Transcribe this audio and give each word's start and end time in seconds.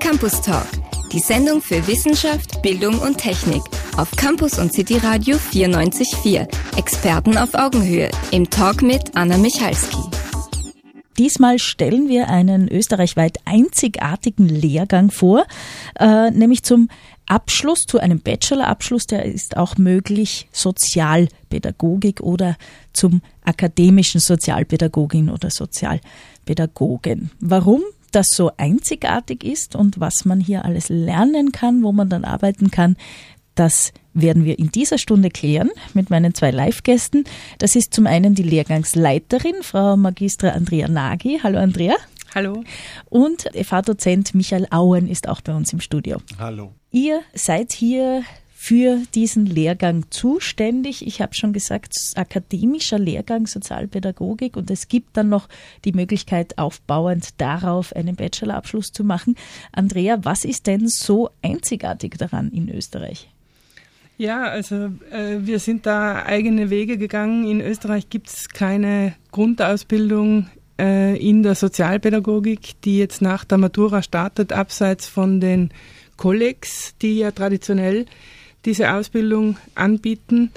Campus 0.00 0.40
Talk, 0.40 0.66
die 1.12 1.18
Sendung 1.18 1.60
für 1.60 1.86
Wissenschaft, 1.86 2.62
Bildung 2.62 2.98
und 3.00 3.18
Technik 3.18 3.60
auf 3.98 4.10
Campus 4.12 4.58
und 4.58 4.72
City 4.72 4.96
Radio 4.96 5.36
94.4. 5.36 6.48
Experten 6.78 7.36
auf 7.36 7.54
Augenhöhe 7.54 8.10
im 8.30 8.48
Talk 8.48 8.80
mit 8.80 9.14
Anna 9.14 9.36
Michalski. 9.36 9.98
Diesmal 11.18 11.58
stellen 11.58 12.08
wir 12.08 12.30
einen 12.30 12.66
österreichweit 12.68 13.38
einzigartigen 13.44 14.48
Lehrgang 14.48 15.10
vor, 15.10 15.44
äh, 15.98 16.30
nämlich 16.30 16.62
zum 16.62 16.88
Abschluss, 17.26 17.80
zu 17.80 17.98
einem 17.98 18.20
Bachelorabschluss, 18.20 19.06
der 19.06 19.26
ist 19.26 19.58
auch 19.58 19.76
möglich 19.76 20.48
Sozialpädagogik 20.50 22.20
oder 22.22 22.56
zum 22.94 23.20
akademischen 23.44 24.20
Sozialpädagogin 24.20 25.28
oder 25.28 25.50
Sozialpädagogen. 25.50 27.30
Warum? 27.38 27.82
Das 28.10 28.30
so 28.30 28.50
einzigartig 28.56 29.44
ist 29.44 29.76
und 29.76 30.00
was 30.00 30.24
man 30.24 30.40
hier 30.40 30.64
alles 30.64 30.88
lernen 30.88 31.52
kann, 31.52 31.82
wo 31.82 31.92
man 31.92 32.08
dann 32.08 32.24
arbeiten 32.24 32.70
kann, 32.70 32.96
das 33.54 33.92
werden 34.14 34.44
wir 34.44 34.58
in 34.58 34.70
dieser 34.70 34.98
Stunde 34.98 35.28
klären 35.28 35.70
mit 35.94 36.10
meinen 36.10 36.34
zwei 36.34 36.50
Live-Gästen. 36.50 37.24
Das 37.58 37.76
ist 37.76 37.92
zum 37.94 38.06
einen 38.06 38.34
die 38.34 38.42
Lehrgangsleiterin, 38.42 39.62
Frau 39.62 39.96
Magistra 39.96 40.50
Andrea 40.50 40.88
Nagy. 40.88 41.40
Hallo 41.42 41.58
Andrea. 41.58 41.96
Hallo. 42.34 42.62
Und 43.08 43.48
FH-Dozent 43.54 44.34
Michael 44.34 44.66
Auen 44.70 45.08
ist 45.08 45.28
auch 45.28 45.40
bei 45.40 45.54
uns 45.54 45.72
im 45.72 45.80
Studio. 45.80 46.18
Hallo. 46.38 46.72
Ihr 46.90 47.22
seid 47.34 47.72
hier 47.72 48.22
für 48.62 48.98
diesen 49.14 49.46
Lehrgang 49.46 50.04
zuständig. 50.10 51.06
Ich 51.06 51.22
habe 51.22 51.34
schon 51.34 51.54
gesagt, 51.54 51.94
akademischer 52.14 52.98
Lehrgang 52.98 53.46
Sozialpädagogik 53.46 54.54
und 54.54 54.70
es 54.70 54.88
gibt 54.88 55.16
dann 55.16 55.30
noch 55.30 55.48
die 55.86 55.92
Möglichkeit, 55.92 56.58
aufbauend 56.58 57.40
darauf 57.40 57.96
einen 57.96 58.16
Bachelorabschluss 58.16 58.92
zu 58.92 59.02
machen. 59.02 59.34
Andrea, 59.72 60.18
was 60.24 60.44
ist 60.44 60.66
denn 60.66 60.88
so 60.88 61.30
einzigartig 61.40 62.18
daran 62.18 62.50
in 62.50 62.68
Österreich? 62.68 63.30
Ja, 64.18 64.42
also 64.42 64.90
äh, 65.10 65.38
wir 65.38 65.58
sind 65.58 65.86
da 65.86 66.26
eigene 66.26 66.68
Wege 66.68 66.98
gegangen. 66.98 67.50
In 67.50 67.62
Österreich 67.62 68.10
gibt 68.10 68.28
es 68.28 68.50
keine 68.50 69.14
Grundausbildung 69.32 70.50
äh, 70.78 71.16
in 71.16 71.42
der 71.42 71.54
Sozialpädagogik, 71.54 72.78
die 72.84 72.98
jetzt 72.98 73.22
nach 73.22 73.46
der 73.46 73.56
Matura 73.56 74.02
startet, 74.02 74.52
abseits 74.52 75.06
von 75.06 75.40
den 75.40 75.70
Kollegs, 76.18 76.94
die 77.00 77.20
ja 77.20 77.30
traditionell 77.30 78.04
diese 78.64 78.92
Ausbildung 78.92 79.56
anbieten. 79.74 80.50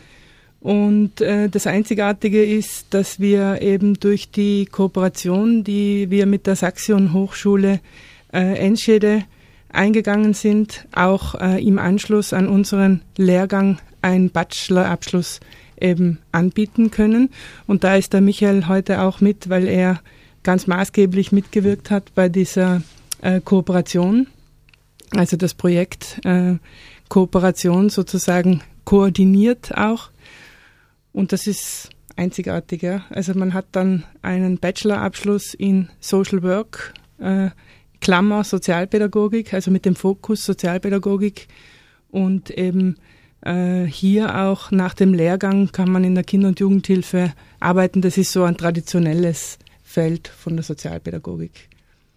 Und 0.59 1.19
äh, 1.19 1.49
das 1.49 1.67
Einzigartige 1.67 2.43
ist, 2.43 2.93
dass 2.93 3.19
wir 3.19 3.61
eben 3.61 3.95
durch 3.95 4.31
die 4.31 4.65
Kooperation, 4.65 5.63
die 5.63 6.09
wir 6.09 6.25
mit 6.25 6.47
der 6.47 6.55
Saxion 6.55 7.11
Hochschule 7.11 7.81
äh, 8.31 8.57
Enschede 8.57 9.25
eingegangen 9.69 10.33
sind, 10.33 10.87
auch 10.93 11.35
äh, 11.35 11.61
im 11.65 11.79
Anschluss 11.79 12.31
an 12.31 12.47
unseren 12.47 13.01
Lehrgang 13.17 13.79
einen 14.01 14.29
Bachelorabschluss 14.29 15.39
eben 15.79 16.19
anbieten 16.31 16.91
können. 16.91 17.29
Und 17.67 17.83
da 17.83 17.95
ist 17.95 18.13
der 18.13 18.21
Michael 18.21 18.67
heute 18.67 19.01
auch 19.01 19.19
mit, 19.19 19.49
weil 19.49 19.67
er 19.67 19.99
ganz 20.43 20.67
maßgeblich 20.67 21.31
mitgewirkt 21.31 21.89
hat 21.89 22.13
bei 22.15 22.29
dieser 22.29 22.81
äh, 23.21 23.41
Kooperation. 23.41 24.27
Also 25.11 25.37
das 25.37 25.53
Projekt 25.53 26.19
äh, 26.23 26.55
Kooperation 27.09 27.89
sozusagen 27.89 28.61
koordiniert 28.85 29.75
auch. 29.75 30.09
Und 31.11 31.31
das 31.31 31.47
ist 31.47 31.89
einzigartig. 32.15 32.81
Ja. 32.81 33.05
Also 33.09 33.33
man 33.33 33.53
hat 33.53 33.67
dann 33.71 34.03
einen 34.21 34.57
Bachelorabschluss 34.57 35.53
in 35.53 35.89
Social 35.99 36.43
Work, 36.43 36.93
äh, 37.19 37.49
Klammer 38.01 38.43
Sozialpädagogik, 38.43 39.53
also 39.53 39.71
mit 39.71 39.85
dem 39.85 39.95
Fokus 39.95 40.45
Sozialpädagogik 40.45 41.47
und 42.11 42.49
eben 42.49 42.97
äh, 43.41 43.85
hier 43.85 44.43
auch 44.43 44.71
nach 44.71 44.93
dem 44.93 45.13
Lehrgang 45.13 45.71
kann 45.71 45.91
man 45.91 46.03
in 46.03 46.15
der 46.15 46.23
Kinder- 46.23 46.49
und 46.49 46.59
Jugendhilfe 46.59 47.33
arbeiten. 47.59 48.01
Das 48.01 48.17
ist 48.17 48.31
so 48.31 48.43
ein 48.43 48.57
traditionelles 48.57 49.57
Feld 49.83 50.27
von 50.27 50.55
der 50.55 50.63
Sozialpädagogik. 50.63 51.69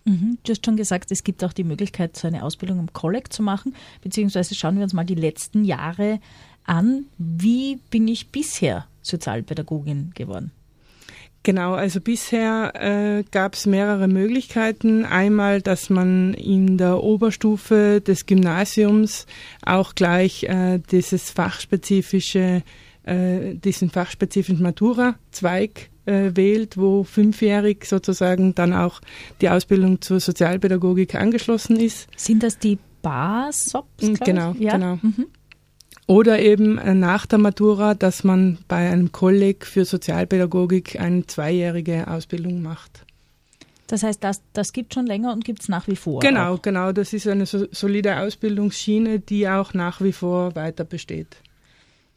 Mhm. 0.06 0.38
Du 0.44 0.52
hast 0.52 0.64
schon 0.64 0.76
gesagt, 0.76 1.10
es 1.10 1.24
gibt 1.24 1.44
auch 1.44 1.52
die 1.52 1.64
Möglichkeit, 1.64 2.16
so 2.16 2.28
eine 2.28 2.44
Ausbildung 2.44 2.78
im 2.78 2.92
Kolleg 2.92 3.32
zu 3.32 3.42
machen, 3.42 3.74
beziehungsweise 4.02 4.54
schauen 4.54 4.76
wir 4.76 4.84
uns 4.84 4.92
mal 4.92 5.04
die 5.04 5.16
letzten 5.16 5.64
Jahre 5.64 6.20
an. 6.64 7.06
Wie 7.18 7.80
bin 7.90 8.06
ich 8.08 8.28
bisher 8.28 8.86
Sozialpädagogin 9.02 10.12
geworden? 10.14 10.52
Genau, 11.42 11.74
also 11.74 12.00
bisher 12.00 12.72
äh, 12.74 13.24
gab 13.30 13.54
es 13.54 13.66
mehrere 13.66 14.08
Möglichkeiten. 14.08 15.04
Einmal, 15.04 15.60
dass 15.62 15.90
man 15.90 16.34
in 16.34 16.76
der 16.76 17.02
Oberstufe 17.02 18.00
des 18.00 18.26
Gymnasiums 18.26 19.26
auch 19.64 19.94
gleich 19.94 20.44
äh, 20.44 20.80
dieses 20.90 21.30
fachspezifische, 21.30 22.62
äh, 23.04 23.54
diesen 23.54 23.90
fachspezifischen 23.90 24.62
Matura-Zweig 24.62 25.90
äh, 26.06 26.30
wählt, 26.34 26.76
wo 26.76 27.04
fünfjährig 27.04 27.84
sozusagen 27.84 28.54
dann 28.54 28.72
auch 28.72 29.00
die 29.40 29.48
Ausbildung 29.48 30.00
zur 30.00 30.20
Sozialpädagogik 30.20 31.14
angeschlossen 31.14 31.78
ist. 31.78 32.08
Sind 32.16 32.42
das 32.42 32.58
die 32.58 32.78
BASOPs? 33.02 34.02
Mm, 34.02 34.14
genau, 34.24 34.54
ja? 34.58 34.72
genau. 34.72 34.98
Mhm. 35.02 35.26
Oder 36.06 36.40
eben 36.40 36.78
äh, 36.78 36.94
nach 36.94 37.26
der 37.26 37.38
Matura, 37.38 37.94
dass 37.94 38.22
man 38.24 38.58
bei 38.68 38.90
einem 38.90 39.10
Kolleg 39.12 39.66
für 39.66 39.84
Sozialpädagogik 39.84 41.00
eine 41.00 41.26
zweijährige 41.26 42.08
Ausbildung 42.08 42.62
macht. 42.62 43.04
Das 43.88 44.02
heißt, 44.02 44.22
das, 44.22 44.42
das 44.52 44.72
gibt 44.72 44.94
schon 44.94 45.06
länger 45.06 45.32
und 45.32 45.44
gibt 45.44 45.62
es 45.62 45.68
nach 45.68 45.86
wie 45.86 45.96
vor. 45.96 46.20
Genau, 46.20 46.54
auch. 46.54 46.62
genau. 46.62 46.92
Das 46.92 47.12
ist 47.12 47.26
eine 47.28 47.46
solide 47.46 48.18
Ausbildungsschiene, 48.18 49.20
die 49.20 49.48
auch 49.48 49.74
nach 49.74 50.00
wie 50.00 50.12
vor 50.12 50.54
weiter 50.56 50.84
besteht 50.84 51.36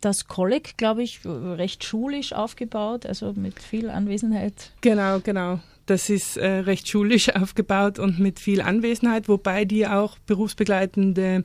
das 0.02 0.28
Kolleg, 0.28 0.78
glaube 0.78 1.04
ich, 1.04 1.22
recht 1.26 1.84
schulisch 1.84 2.34
aufgebaut, 2.34 3.06
also 3.06 3.34
mit 3.34 3.62
viel 3.62 3.90
Anwesenheit. 3.90 4.72
Genau, 4.82 5.20
genau. 5.20 5.60
Das 5.86 6.10
ist 6.10 6.38
äh, 6.38 6.48
recht 6.48 6.88
schulisch 6.88 7.30
aufgebaut 7.36 8.00
und 8.00 8.20
mit 8.20 8.40
viel 8.40 8.62
Anwesenheit, 8.62 9.28
wobei 9.28 9.66
die 9.66 9.88
auch 9.88 10.18
berufsbegleitende 10.20 11.44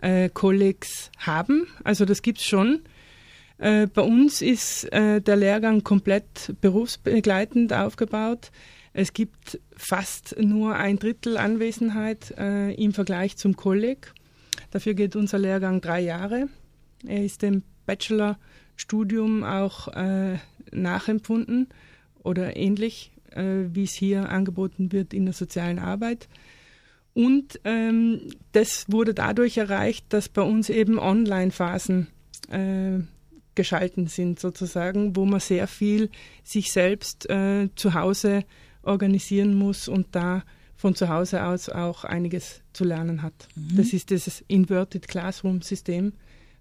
äh, 0.00 0.28
Kollegs 0.28 1.10
haben. 1.18 1.66
Also 1.84 2.04
das 2.04 2.22
gibt 2.22 2.38
es 2.38 2.44
schon. 2.44 2.82
Äh, 3.58 3.88
bei 3.88 4.02
uns 4.02 4.40
ist 4.42 4.84
äh, 4.92 5.20
der 5.20 5.36
Lehrgang 5.36 5.84
komplett 5.84 6.54
berufsbegleitend 6.60 7.72
aufgebaut. 7.72 8.50
Es 8.92 9.12
gibt 9.12 9.60
fast 9.76 10.36
nur 10.38 10.74
ein 10.76 10.98
Drittel 10.98 11.36
Anwesenheit 11.36 12.34
äh, 12.38 12.72
im 12.74 12.92
Vergleich 12.92 13.36
zum 13.36 13.56
Kolleg. 13.56 14.14
Dafür 14.70 14.94
geht 14.94 15.14
unser 15.14 15.38
Lehrgang 15.38 15.80
drei 15.80 16.00
Jahre. 16.00 16.48
Er 17.06 17.24
ist 17.24 17.42
dem 17.42 17.62
Bachelorstudium 17.86 19.44
auch 19.44 19.88
äh, 19.88 20.38
nachempfunden 20.72 21.68
oder 22.22 22.56
ähnlich, 22.56 23.12
äh, 23.30 23.64
wie 23.72 23.84
es 23.84 23.92
hier 23.92 24.28
angeboten 24.28 24.92
wird 24.92 25.14
in 25.14 25.24
der 25.24 25.34
sozialen 25.34 25.78
Arbeit. 25.78 26.28
Und 27.12 27.60
ähm, 27.64 28.20
das 28.52 28.86
wurde 28.88 29.14
dadurch 29.14 29.56
erreicht, 29.56 30.06
dass 30.10 30.28
bei 30.28 30.42
uns 30.42 30.68
eben 30.68 30.98
Online-Phasen 30.98 32.06
äh, 32.50 33.00
geschalten 33.54 34.06
sind, 34.06 34.38
sozusagen, 34.38 35.16
wo 35.16 35.24
man 35.24 35.40
sehr 35.40 35.66
viel 35.66 36.10
sich 36.44 36.72
selbst 36.72 37.28
äh, 37.28 37.68
zu 37.74 37.94
Hause 37.94 38.44
organisieren 38.82 39.54
muss 39.54 39.88
und 39.88 40.06
da 40.12 40.44
von 40.76 40.94
zu 40.94 41.08
Hause 41.08 41.44
aus 41.44 41.68
auch 41.68 42.04
einiges 42.04 42.62
zu 42.72 42.84
lernen 42.84 43.22
hat. 43.22 43.48
Mhm. 43.54 43.76
Das 43.76 43.92
ist 43.92 44.08
dieses 44.10 44.42
Inverted 44.48 45.08
Classroom-System, 45.08 46.14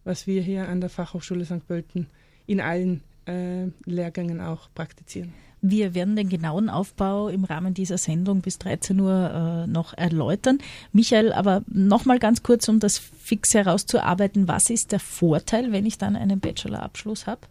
was 0.04 0.28
wir 0.28 0.42
hier 0.42 0.68
an 0.68 0.82
der 0.82 0.90
Fachhochschule 0.90 1.46
St. 1.46 1.66
Pölten 1.68 2.08
in 2.46 2.62
allen 2.62 3.02
äh, 3.26 3.68
Lehrgängen 3.86 4.42
auch 4.42 4.70
praktizieren. 4.74 5.34
Wir 5.62 5.94
werden 5.94 6.16
den 6.16 6.30
genauen 6.30 6.70
Aufbau 6.70 7.28
im 7.28 7.44
Rahmen 7.44 7.74
dieser 7.74 7.98
Sendung 7.98 8.42
bis 8.42 8.60
13 8.60 8.98
Uhr 9.00 9.66
äh, 9.66 9.68
noch 9.68 9.94
erläutern. 9.94 10.60
Michael, 10.94 11.34
aber 11.34 11.64
nochmal 11.68 12.18
ganz 12.18 12.44
kurz, 12.44 12.70
um 12.70 12.80
das 12.80 12.98
fix 12.98 13.54
herauszuarbeiten, 13.54 14.48
was 14.48 14.70
ist 14.70 14.94
der 14.94 15.02
Vorteil, 15.02 15.74
wenn 15.74 15.86
ich 15.86 15.98
dann 15.98 16.16
einen 16.16 16.40
Bachelorabschluss 16.40 17.28
habe? 17.28 17.42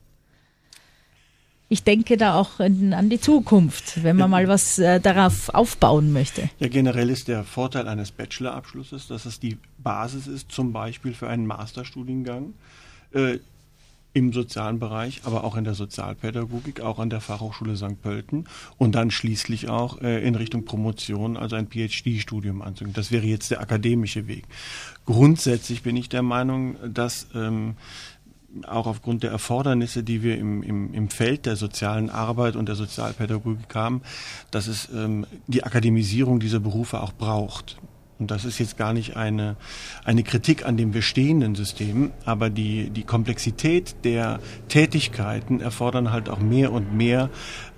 Ich 1.68 1.84
denke 1.84 2.16
da 2.16 2.34
auch 2.34 2.60
an 2.60 3.10
die 3.10 3.20
Zukunft, 3.20 4.02
wenn 4.02 4.16
man 4.16 4.30
mal 4.30 4.48
was 4.48 4.78
äh, 4.78 5.00
darauf 5.00 5.50
aufbauen 5.50 6.12
möchte. 6.12 6.48
Ja, 6.58 6.68
generell 6.68 7.10
ist 7.10 7.28
der 7.28 7.44
Vorteil 7.44 7.88
eines 7.88 8.10
Bachelorabschlusses, 8.10 9.08
dass 9.08 9.26
es 9.26 9.38
die 9.38 9.58
Basis 9.78 10.26
ist, 10.26 10.50
zum 10.50 10.72
Beispiel 10.72 11.12
für 11.12 11.28
einen 11.28 11.46
Masterstudiengang 11.46 12.54
äh, 13.12 13.38
im 14.14 14.32
sozialen 14.32 14.78
Bereich, 14.78 15.20
aber 15.24 15.44
auch 15.44 15.56
in 15.56 15.64
der 15.64 15.74
Sozialpädagogik, 15.74 16.80
auch 16.80 16.98
an 16.98 17.10
der 17.10 17.20
Fachhochschule 17.20 17.76
St. 17.76 18.00
Pölten 18.00 18.46
und 18.78 18.94
dann 18.94 19.10
schließlich 19.10 19.68
auch 19.68 20.00
äh, 20.00 20.26
in 20.26 20.34
Richtung 20.34 20.64
Promotion, 20.64 21.36
also 21.36 21.56
ein 21.56 21.68
PhD-Studium 21.68 22.62
anzugehen. 22.62 22.94
Das 22.94 23.12
wäre 23.12 23.26
jetzt 23.26 23.50
der 23.50 23.60
akademische 23.60 24.26
Weg. 24.26 24.44
Grundsätzlich 25.04 25.82
bin 25.82 25.96
ich 25.96 26.08
der 26.08 26.22
Meinung, 26.22 26.76
dass 26.92 27.28
ähm, 27.34 27.76
auch 28.66 28.86
aufgrund 28.86 29.22
der 29.22 29.30
Erfordernisse, 29.30 30.02
die 30.02 30.22
wir 30.22 30.38
im, 30.38 30.62
im, 30.62 30.94
im 30.94 31.10
Feld 31.10 31.46
der 31.46 31.56
sozialen 31.56 32.10
Arbeit 32.10 32.56
und 32.56 32.66
der 32.66 32.76
Sozialpädagogik 32.76 33.74
haben, 33.74 34.02
dass 34.50 34.66
es 34.66 34.88
ähm, 34.94 35.26
die 35.46 35.64
Akademisierung 35.64 36.40
dieser 36.40 36.60
Berufe 36.60 37.00
auch 37.00 37.12
braucht. 37.12 37.76
und 38.18 38.30
das 38.30 38.44
ist 38.44 38.58
jetzt 38.58 38.76
gar 38.78 38.92
nicht 38.92 39.16
eine, 39.16 39.56
eine 40.04 40.22
Kritik 40.22 40.64
an 40.66 40.76
dem 40.76 40.92
bestehenden 40.92 41.54
System, 41.54 42.10
aber 42.24 42.50
die, 42.50 42.90
die 42.90 43.04
Komplexität 43.04 43.96
der 44.04 44.40
Tätigkeiten 44.68 45.60
erfordern 45.60 46.10
halt 46.10 46.28
auch 46.28 46.40
mehr 46.40 46.72
und 46.72 46.94
mehr 46.94 47.30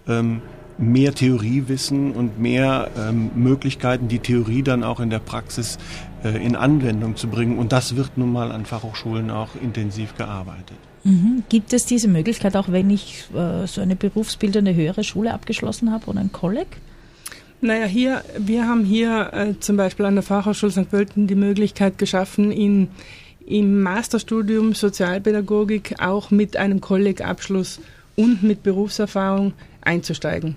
ähm, 0.06 0.40
mehr 0.80 1.14
Theoriewissen 1.14 2.12
und 2.12 2.40
mehr 2.40 2.90
ähm, 2.98 3.30
Möglichkeiten, 3.34 4.08
die 4.08 4.18
Theorie 4.18 4.62
dann 4.62 4.82
auch 4.82 4.98
in 5.00 5.10
der 5.10 5.18
Praxis 5.18 5.78
äh, 6.24 6.44
in 6.44 6.56
Anwendung 6.56 7.16
zu 7.16 7.28
bringen. 7.28 7.58
Und 7.58 7.72
das 7.72 7.96
wird 7.96 8.16
nun 8.16 8.32
mal 8.32 8.50
an 8.50 8.64
Fachhochschulen 8.64 9.30
auch 9.30 9.50
intensiv 9.62 10.16
gearbeitet. 10.16 10.76
Mhm. 11.04 11.44
Gibt 11.48 11.72
es 11.72 11.86
diese 11.86 12.08
Möglichkeit 12.08 12.56
auch, 12.56 12.70
wenn 12.70 12.90
ich 12.90 13.24
äh, 13.34 13.66
so 13.66 13.80
eine 13.80 13.96
berufsbildende 13.96 14.74
höhere 14.74 15.04
Schule 15.04 15.32
abgeschlossen 15.32 15.92
habe 15.92 16.06
oder 16.06 16.20
ein 16.20 16.32
Kolleg? 16.32 16.68
Naja, 17.62 17.84
hier, 17.84 18.24
wir 18.38 18.66
haben 18.66 18.84
hier 18.84 19.32
äh, 19.32 19.60
zum 19.60 19.76
Beispiel 19.76 20.06
an 20.06 20.14
der 20.14 20.22
Fachhochschule 20.22 20.72
St. 20.72 20.90
Pölten 20.90 21.26
die 21.26 21.34
Möglichkeit 21.34 21.98
geschaffen, 21.98 22.50
in, 22.50 22.88
im 23.46 23.82
Masterstudium 23.82 24.74
Sozialpädagogik 24.74 25.96
auch 26.00 26.30
mit 26.30 26.56
einem 26.56 26.80
Kollegabschluss 26.80 27.80
und 28.16 28.42
mit 28.42 28.62
Berufserfahrung 28.62 29.52
einzusteigen. 29.82 30.56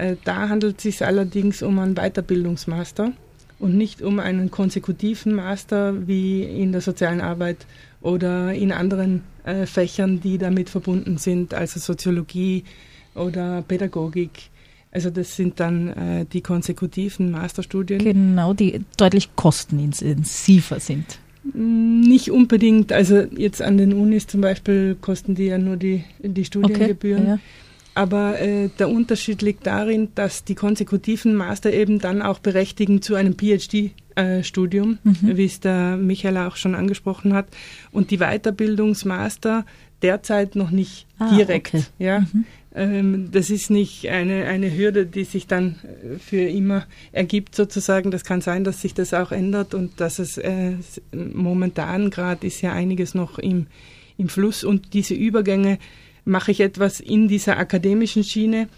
Äh, 0.00 0.16
da 0.24 0.48
handelt 0.48 0.78
es 0.78 0.82
sich 0.84 1.04
allerdings 1.04 1.62
um 1.62 1.78
einen 1.78 1.94
Weiterbildungsmaster 1.94 3.12
und 3.58 3.76
nicht 3.76 4.00
um 4.00 4.18
einen 4.18 4.50
konsekutiven 4.50 5.34
Master 5.34 6.06
wie 6.08 6.42
in 6.42 6.72
der 6.72 6.80
sozialen 6.80 7.20
Arbeit 7.20 7.58
oder 8.00 8.54
in 8.54 8.72
anderen 8.72 9.22
äh, 9.44 9.66
Fächern, 9.66 10.20
die 10.20 10.38
damit 10.38 10.70
verbunden 10.70 11.18
sind, 11.18 11.52
also 11.52 11.78
Soziologie 11.78 12.64
oder 13.14 13.62
Pädagogik. 13.62 14.48
Also 14.90 15.10
das 15.10 15.36
sind 15.36 15.60
dann 15.60 15.88
äh, 15.88 16.24
die 16.24 16.40
konsekutiven 16.40 17.30
Masterstudien. 17.30 18.02
Genau, 18.02 18.54
die 18.54 18.80
deutlich 18.96 19.36
kostenintensiver 19.36 20.80
sind. 20.80 21.18
Mm, 21.52 22.00
nicht 22.00 22.30
unbedingt. 22.30 22.90
Also 22.90 23.18
jetzt 23.18 23.60
an 23.60 23.76
den 23.76 23.92
Unis 23.92 24.26
zum 24.26 24.40
Beispiel 24.40 24.96
kosten 24.98 25.34
die 25.34 25.44
ja 25.44 25.58
nur 25.58 25.76
die, 25.76 26.04
die 26.22 26.44
Studiengebühren. 26.46 27.22
Okay, 27.22 27.32
ja. 27.32 27.38
Aber 27.94 28.40
äh, 28.40 28.68
der 28.78 28.88
Unterschied 28.88 29.42
liegt 29.42 29.66
darin, 29.66 30.08
dass 30.14 30.44
die 30.44 30.54
konsekutiven 30.54 31.34
Master 31.34 31.72
eben 31.72 31.98
dann 31.98 32.22
auch 32.22 32.38
berechtigen 32.38 33.02
zu 33.02 33.14
einem 33.14 33.36
PhD-Studium, 33.36 34.98
äh, 35.04 35.08
mhm. 35.08 35.36
wie 35.36 35.44
es 35.44 35.60
der 35.60 35.96
Michael 35.96 36.36
auch 36.38 36.56
schon 36.56 36.74
angesprochen 36.74 37.34
hat. 37.34 37.48
Und 37.90 38.10
die 38.10 38.18
Weiterbildungsmaster 38.18 39.64
derzeit 40.02 40.56
noch 40.56 40.70
nicht 40.70 41.06
ah, 41.18 41.34
direkt. 41.34 41.74
Okay. 41.74 41.84
Ja. 41.98 42.20
Mhm. 42.20 42.44
Ähm, 42.72 43.28
das 43.32 43.50
ist 43.50 43.70
nicht 43.70 44.08
eine, 44.08 44.44
eine 44.44 44.76
Hürde, 44.76 45.04
die 45.04 45.24
sich 45.24 45.46
dann 45.46 45.76
äh, 45.82 46.18
für 46.18 46.42
immer 46.42 46.86
ergibt 47.10 47.54
sozusagen. 47.54 48.10
Das 48.10 48.24
kann 48.24 48.40
sein, 48.40 48.62
dass 48.62 48.80
sich 48.80 48.94
das 48.94 49.12
auch 49.12 49.32
ändert 49.32 49.74
und 49.74 50.00
dass 50.00 50.20
es 50.20 50.38
äh, 50.38 50.74
momentan 51.12 52.10
gerade 52.10 52.46
ist 52.46 52.60
ja 52.60 52.72
einiges 52.72 53.14
noch 53.14 53.38
im, 53.38 53.66
im 54.16 54.28
Fluss 54.28 54.62
und 54.62 54.94
diese 54.94 55.14
Übergänge, 55.14 55.78
mache 56.30 56.50
ich 56.52 56.60
etwas 56.60 57.00
in 57.00 57.28
dieser 57.28 57.58
akademischen 57.58 58.24
Schiene 58.24 58.68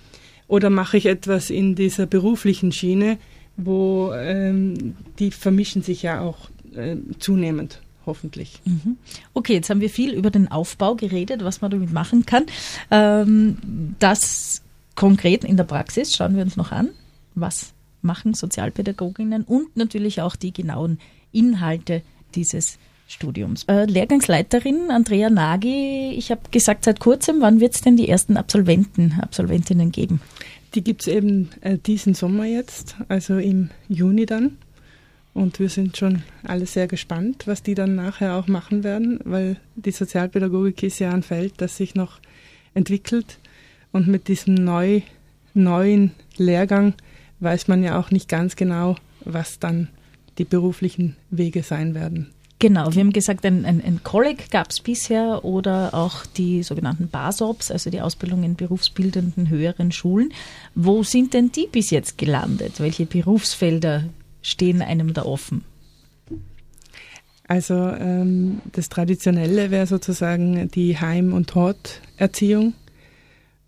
oder 0.49 0.71
mache 0.71 0.97
ich 0.97 1.07
etwas 1.07 1.51
in 1.51 1.75
dieser 1.75 2.07
beruflichen 2.07 2.73
Schiene, 2.73 3.19
wo 3.57 4.13
ähm, 4.15 4.97
die 5.19 5.31
vermischen 5.31 5.83
sich 5.83 6.03
ja 6.03 6.21
auch 6.21 6.51
äh, 6.75 6.97
zunehmend 7.19 7.81
hoffentlich. 8.07 8.61
Mhm. 8.65 8.97
Okay, 9.35 9.55
jetzt 9.55 9.71
haben 9.71 9.81
wir 9.81 9.91
viel 9.91 10.13
über 10.13 10.31
den 10.31 10.51
Aufbau 10.51 10.97
geredet, 10.97 11.45
was 11.45 11.61
man 11.61 11.71
damit 11.71 11.93
machen 11.93 12.27
kann. 12.27 12.47
Ähm, 12.91 13.95
das 14.01 14.63
konkret 14.97 15.45
in 15.45 15.57
der 15.57 15.65
Praxis 15.65 16.17
schauen 16.17 16.35
wir 16.35 16.43
uns 16.43 16.57
noch 16.57 16.73
an. 16.73 16.89
Was 17.35 17.73
machen 18.01 18.35
Sozialpädagoginnen 18.35 19.45
und 19.45 19.77
natürlich 19.77 20.21
auch 20.21 20.35
die 20.35 20.53
genauen 20.53 20.99
Inhalte 21.31 22.03
dieses 22.35 22.79
Studiums. 23.13 23.65
Äh, 23.65 23.85
Lehrgangsleiterin 23.85 24.91
Andrea 24.91 25.31
Nagy, 25.31 26.13
ich 26.17 26.31
habe 26.31 26.41
gesagt 26.51 26.85
seit 26.85 27.01
kurzem, 27.01 27.41
wann 27.41 27.61
wird 27.61 27.75
es 27.75 27.83
denn 27.83 27.97
die 27.97 28.09
ersten 28.09 28.37
Absolventen, 28.37 29.19
Absolventinnen 29.21 29.93
geben? 29.93 30.21
Die 30.75 30.83
gibt 30.83 31.03
es 31.03 31.09
eben 31.09 31.51
äh, 31.61 31.77
diesen 31.79 32.15
Sommer 32.15 32.47
jetzt, 32.47 32.97
also 33.09 33.37
im 33.37 33.71
Juni 33.89 34.27
dann. 34.27 34.57
Und 35.35 35.61
wir 35.61 35.69
sind 35.69 35.97
schon 35.97 36.23
alle 36.43 36.67
sehr 36.67 36.89
gespannt, 36.89 37.47
was 37.47 37.63
die 37.63 37.75
dann 37.75 37.95
nachher 37.95 38.37
auch 38.37 38.49
machen 38.49 38.85
werden, 38.85 39.19
weil 39.25 39.57
die 39.77 39.91
Sozialpädagogik 39.91 40.83
ist 40.83 40.99
ja 40.99 41.11
ein 41.13 41.23
Feld, 41.23 41.55
das 41.59 41.77
sich 41.77 41.95
noch 41.95 42.21
entwickelt. 42.75 43.39
Und 43.93 44.09
mit 44.09 44.29
diesem 44.29 44.55
neu, 44.55 45.03
neuen 45.55 46.13
Lehrgang 46.37 46.95
weiß 47.41 47.69
man 47.69 47.83
ja 47.83 47.99
auch 47.99 48.11
nicht 48.11 48.29
ganz 48.29 48.57
genau, 48.57 48.97
was 49.25 49.59
dann 49.59 49.89
die 50.39 50.45
beruflichen 50.45 51.17
Wege 51.31 51.63
sein 51.63 51.95
werden. 51.95 52.31
Genau, 52.63 52.95
wir 52.95 53.01
haben 53.01 53.13
gesagt, 53.13 53.45
ein, 53.45 53.65
ein, 53.65 53.83
ein 53.83 54.05
Kolleg 54.05 54.49
gab 54.53 54.71
es 54.71 54.79
bisher 54.79 55.45
oder 55.45 55.95
auch 55.95 56.25
die 56.25 56.63
sogenannten 56.63 57.09
BASOPs, 57.09 57.73
also 57.73 57.91
die 57.91 58.01
Ausbildung 58.01 58.45
in 58.45 58.55
berufsbildenden 58.55 59.49
höheren 59.49 59.91
Schulen. 59.91 60.33
Wo 60.77 61.03
sind 61.03 61.35
denn 61.35 61.51
die 61.51 61.67
bis 61.67 61.91
jetzt 61.91 62.19
gelandet? 62.19 62.79
Welche 62.79 63.05
Berufsfelder 63.05 64.05
stehen 64.43 64.81
einem 64.81 65.13
da 65.13 65.25
offen? 65.25 65.65
Also 67.49 67.75
ähm, 67.75 68.61
das 68.71 68.89
Traditionelle 68.89 69.73
wäre 69.73 69.89
sozusagen 69.89 70.69
die 70.69 70.97
Heim- 70.97 71.33
und 71.33 71.53
Horterziehung. 71.57 72.75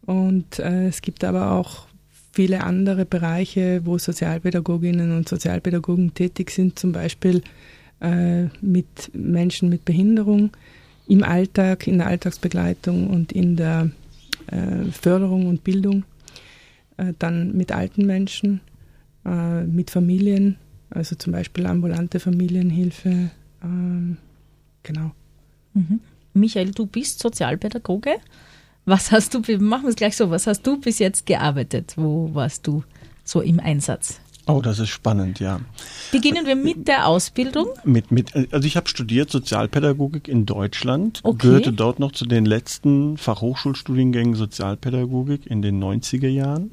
Und 0.06 0.61
äh, 0.61 0.87
es 0.87 1.02
gibt 1.02 1.25
aber 1.25 1.50
auch 1.50 1.88
viele 2.31 2.62
andere 2.62 3.06
Bereiche, 3.06 3.81
wo 3.87 3.99
Sozialpädagoginnen 3.99 5.17
und 5.17 5.29
Sozialpädagogen 5.29 6.14
tätig 6.14 6.52
sind, 6.52 6.79
zum 6.79 6.93
Beispiel 6.93 7.43
äh, 8.00 8.44
mit 8.61 9.11
Menschen 9.14 9.69
mit 9.69 9.85
Behinderung 9.85 10.50
im 11.06 11.23
Alltag, 11.23 11.87
in 11.87 11.99
der 11.99 12.06
Alltagsbegleitung 12.08 13.08
und 13.08 13.32
in 13.32 13.56
der 13.56 13.91
äh, 14.46 14.91
Förderung 14.91 15.46
und 15.46 15.64
Bildung. 15.64 16.05
Äh, 16.96 17.12
dann 17.19 17.56
mit 17.56 17.73
alten 17.73 18.06
Menschen, 18.06 18.61
mit 19.67 19.91
Familien, 19.91 20.56
also 20.91 21.17
zum 21.17 21.32
Beispiel 21.32 21.64
ambulante 21.64 22.20
Familienhilfe. 22.20 23.31
Ähm, 23.62 24.19
genau. 24.82 25.12
Mhm. 25.73 26.00
Michael, 26.35 26.73
du 26.73 26.85
bist 26.85 27.20
Sozialpädagoge. 27.20 28.17
Was 28.85 29.12
hast 29.12 29.32
du, 29.32 29.41
machen 29.58 29.85
wir 29.85 29.88
es 29.88 29.96
gleich 29.96 30.14
so, 30.14 30.29
was 30.29 30.46
hast 30.46 30.67
du 30.67 30.79
bis 30.79 30.99
jetzt 30.99 31.25
gearbeitet? 31.25 31.94
Wo 31.96 32.35
warst 32.35 32.67
du 32.67 32.85
so 33.25 33.41
im 33.41 33.61
Einsatz? 33.61 34.20
Oh, 34.46 34.61
das 34.61 34.79
ist 34.79 34.91
spannend, 34.91 35.41
ja. 35.41 35.61
Beginnen 36.12 36.46
wir 36.46 36.56
mit 36.56 36.87
der 36.87 37.06
Ausbildung? 37.06 37.69
Mit, 37.84 38.10
mit, 38.10 38.34
also 38.53 38.67
ich 38.67 38.77
habe 38.77 38.89
studiert 38.89 39.31
Sozialpädagogik 39.31 40.29
in 40.29 40.44
Deutschland, 40.44 41.20
okay. 41.22 41.46
gehörte 41.46 41.72
dort 41.72 41.98
noch 41.98 42.13
zu 42.13 42.27
den 42.27 42.44
letzten 42.44 43.17
Fachhochschulstudiengängen 43.17 44.34
Sozialpädagogik 44.34 45.46
in 45.46 45.63
den 45.63 45.82
90er 45.82 46.29
Jahren. 46.29 46.72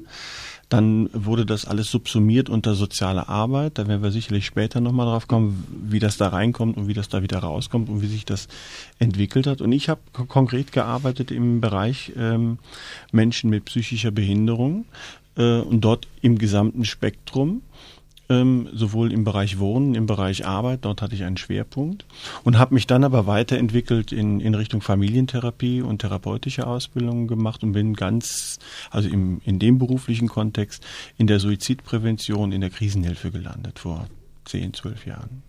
Dann 0.71 1.09
wurde 1.11 1.45
das 1.45 1.65
alles 1.65 1.91
subsumiert 1.91 2.49
unter 2.49 2.75
soziale 2.75 3.27
Arbeit. 3.27 3.77
Da 3.77 3.87
werden 3.87 4.03
wir 4.03 4.11
sicherlich 4.11 4.45
später 4.45 4.79
nochmal 4.79 5.05
drauf 5.05 5.27
kommen, 5.27 5.65
wie 5.89 5.99
das 5.99 6.15
da 6.15 6.29
reinkommt 6.29 6.77
und 6.77 6.87
wie 6.87 6.93
das 6.93 7.09
da 7.09 7.21
wieder 7.21 7.39
rauskommt 7.39 7.89
und 7.89 8.01
wie 8.01 8.07
sich 8.07 8.23
das 8.23 8.47
entwickelt 8.97 9.47
hat. 9.47 9.59
Und 9.59 9.73
ich 9.73 9.89
habe 9.89 9.99
konkret 10.29 10.71
gearbeitet 10.71 11.29
im 11.29 11.59
Bereich 11.59 12.13
ähm, 12.17 12.57
Menschen 13.11 13.49
mit 13.49 13.65
psychischer 13.65 14.11
Behinderung 14.11 14.85
äh, 15.37 15.59
und 15.59 15.81
dort 15.81 16.07
im 16.21 16.37
gesamten 16.37 16.85
Spektrum 16.85 17.61
ähm, 18.31 18.69
sowohl 18.73 19.11
im 19.11 19.25
Bereich 19.25 19.59
Wohnen, 19.59 19.93
im 19.93 20.05
Bereich 20.05 20.45
Arbeit, 20.45 20.85
dort 20.85 21.01
hatte 21.01 21.15
ich 21.15 21.23
einen 21.23 21.37
Schwerpunkt 21.37 22.05
und 22.43 22.57
habe 22.57 22.73
mich 22.73 22.87
dann 22.87 23.03
aber 23.03 23.27
weiterentwickelt 23.27 24.13
in, 24.13 24.39
in 24.39 24.55
Richtung 24.55 24.81
Familientherapie 24.81 25.81
und 25.81 25.99
therapeutische 25.99 26.65
Ausbildungen 26.65 27.27
gemacht 27.27 27.61
und 27.63 27.73
bin 27.73 27.93
ganz, 27.93 28.59
also 28.89 29.09
im, 29.09 29.41
in 29.43 29.59
dem 29.59 29.77
beruflichen 29.77 30.29
Kontext, 30.29 30.85
in 31.17 31.27
der 31.27 31.39
Suizidprävention, 31.39 32.53
in 32.53 32.61
der 32.61 32.69
Krisenhilfe 32.69 33.31
gelandet 33.31 33.79
vor 33.79 34.07
zehn, 34.45 34.73
zwölf 34.73 35.05
Jahren. 35.05 35.43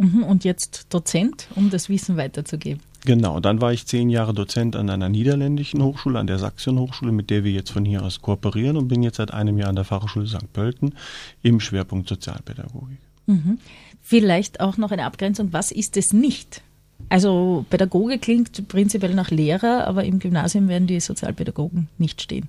Mhm, 0.00 0.22
und 0.22 0.44
jetzt 0.44 0.86
Dozent, 0.88 1.48
um 1.54 1.68
das 1.68 1.90
Wissen 1.90 2.16
weiterzugeben. 2.16 2.80
Genau, 3.04 3.38
dann 3.38 3.60
war 3.60 3.72
ich 3.72 3.86
zehn 3.86 4.08
Jahre 4.08 4.32
Dozent 4.32 4.74
an 4.74 4.88
einer 4.88 5.10
niederländischen 5.10 5.82
Hochschule, 5.82 6.18
an 6.18 6.26
der 6.26 6.38
Sachsen 6.38 6.78
Hochschule, 6.78 7.12
mit 7.12 7.28
der 7.28 7.44
wir 7.44 7.52
jetzt 7.52 7.70
von 7.70 7.84
hier 7.84 8.02
aus 8.02 8.22
kooperieren 8.22 8.78
und 8.78 8.88
bin 8.88 9.02
jetzt 9.02 9.16
seit 9.16 9.32
einem 9.32 9.58
Jahr 9.58 9.68
an 9.68 9.76
der 9.76 9.84
Fachhochschule 9.84 10.26
St. 10.26 10.52
Pölten 10.54 10.94
im 11.42 11.60
Schwerpunkt 11.60 12.08
Sozialpädagogik. 12.08 12.98
Mhm. 13.26 13.58
Vielleicht 14.00 14.60
auch 14.60 14.78
noch 14.78 14.90
eine 14.90 15.04
Abgrenzung, 15.04 15.52
was 15.52 15.70
ist 15.70 15.98
es 15.98 16.14
nicht? 16.14 16.62
Also 17.10 17.66
Pädagoge 17.68 18.18
klingt 18.18 18.68
prinzipiell 18.68 19.14
nach 19.14 19.30
Lehrer, 19.30 19.86
aber 19.86 20.04
im 20.04 20.18
Gymnasium 20.18 20.68
werden 20.68 20.86
die 20.86 21.00
Sozialpädagogen 21.00 21.88
nicht 21.98 22.22
stehen. 22.22 22.48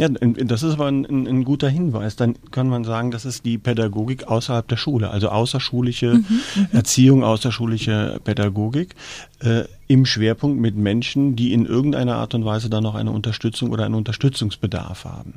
Ja, 0.00 0.08
das 0.08 0.62
ist 0.62 0.72
aber 0.72 0.86
ein, 0.86 1.04
ein, 1.04 1.44
guter 1.44 1.68
Hinweis. 1.68 2.16
Dann 2.16 2.34
kann 2.52 2.70
man 2.70 2.84
sagen, 2.84 3.10
das 3.10 3.26
ist 3.26 3.44
die 3.44 3.58
Pädagogik 3.58 4.28
außerhalb 4.28 4.66
der 4.66 4.78
Schule, 4.78 5.10
also 5.10 5.28
außerschulische 5.28 6.14
mhm, 6.14 6.24
mhm. 6.56 6.68
Erziehung, 6.72 7.22
außerschulische 7.22 8.18
Pädagogik 8.24 8.94
äh, 9.40 9.64
im 9.88 10.06
Schwerpunkt 10.06 10.58
mit 10.58 10.74
Menschen, 10.74 11.36
die 11.36 11.52
in 11.52 11.66
irgendeiner 11.66 12.16
Art 12.16 12.32
und 12.32 12.46
Weise 12.46 12.70
dann 12.70 12.82
noch 12.82 12.94
eine 12.94 13.10
Unterstützung 13.10 13.72
oder 13.72 13.84
einen 13.84 13.94
Unterstützungsbedarf 13.94 15.04
haben. 15.04 15.34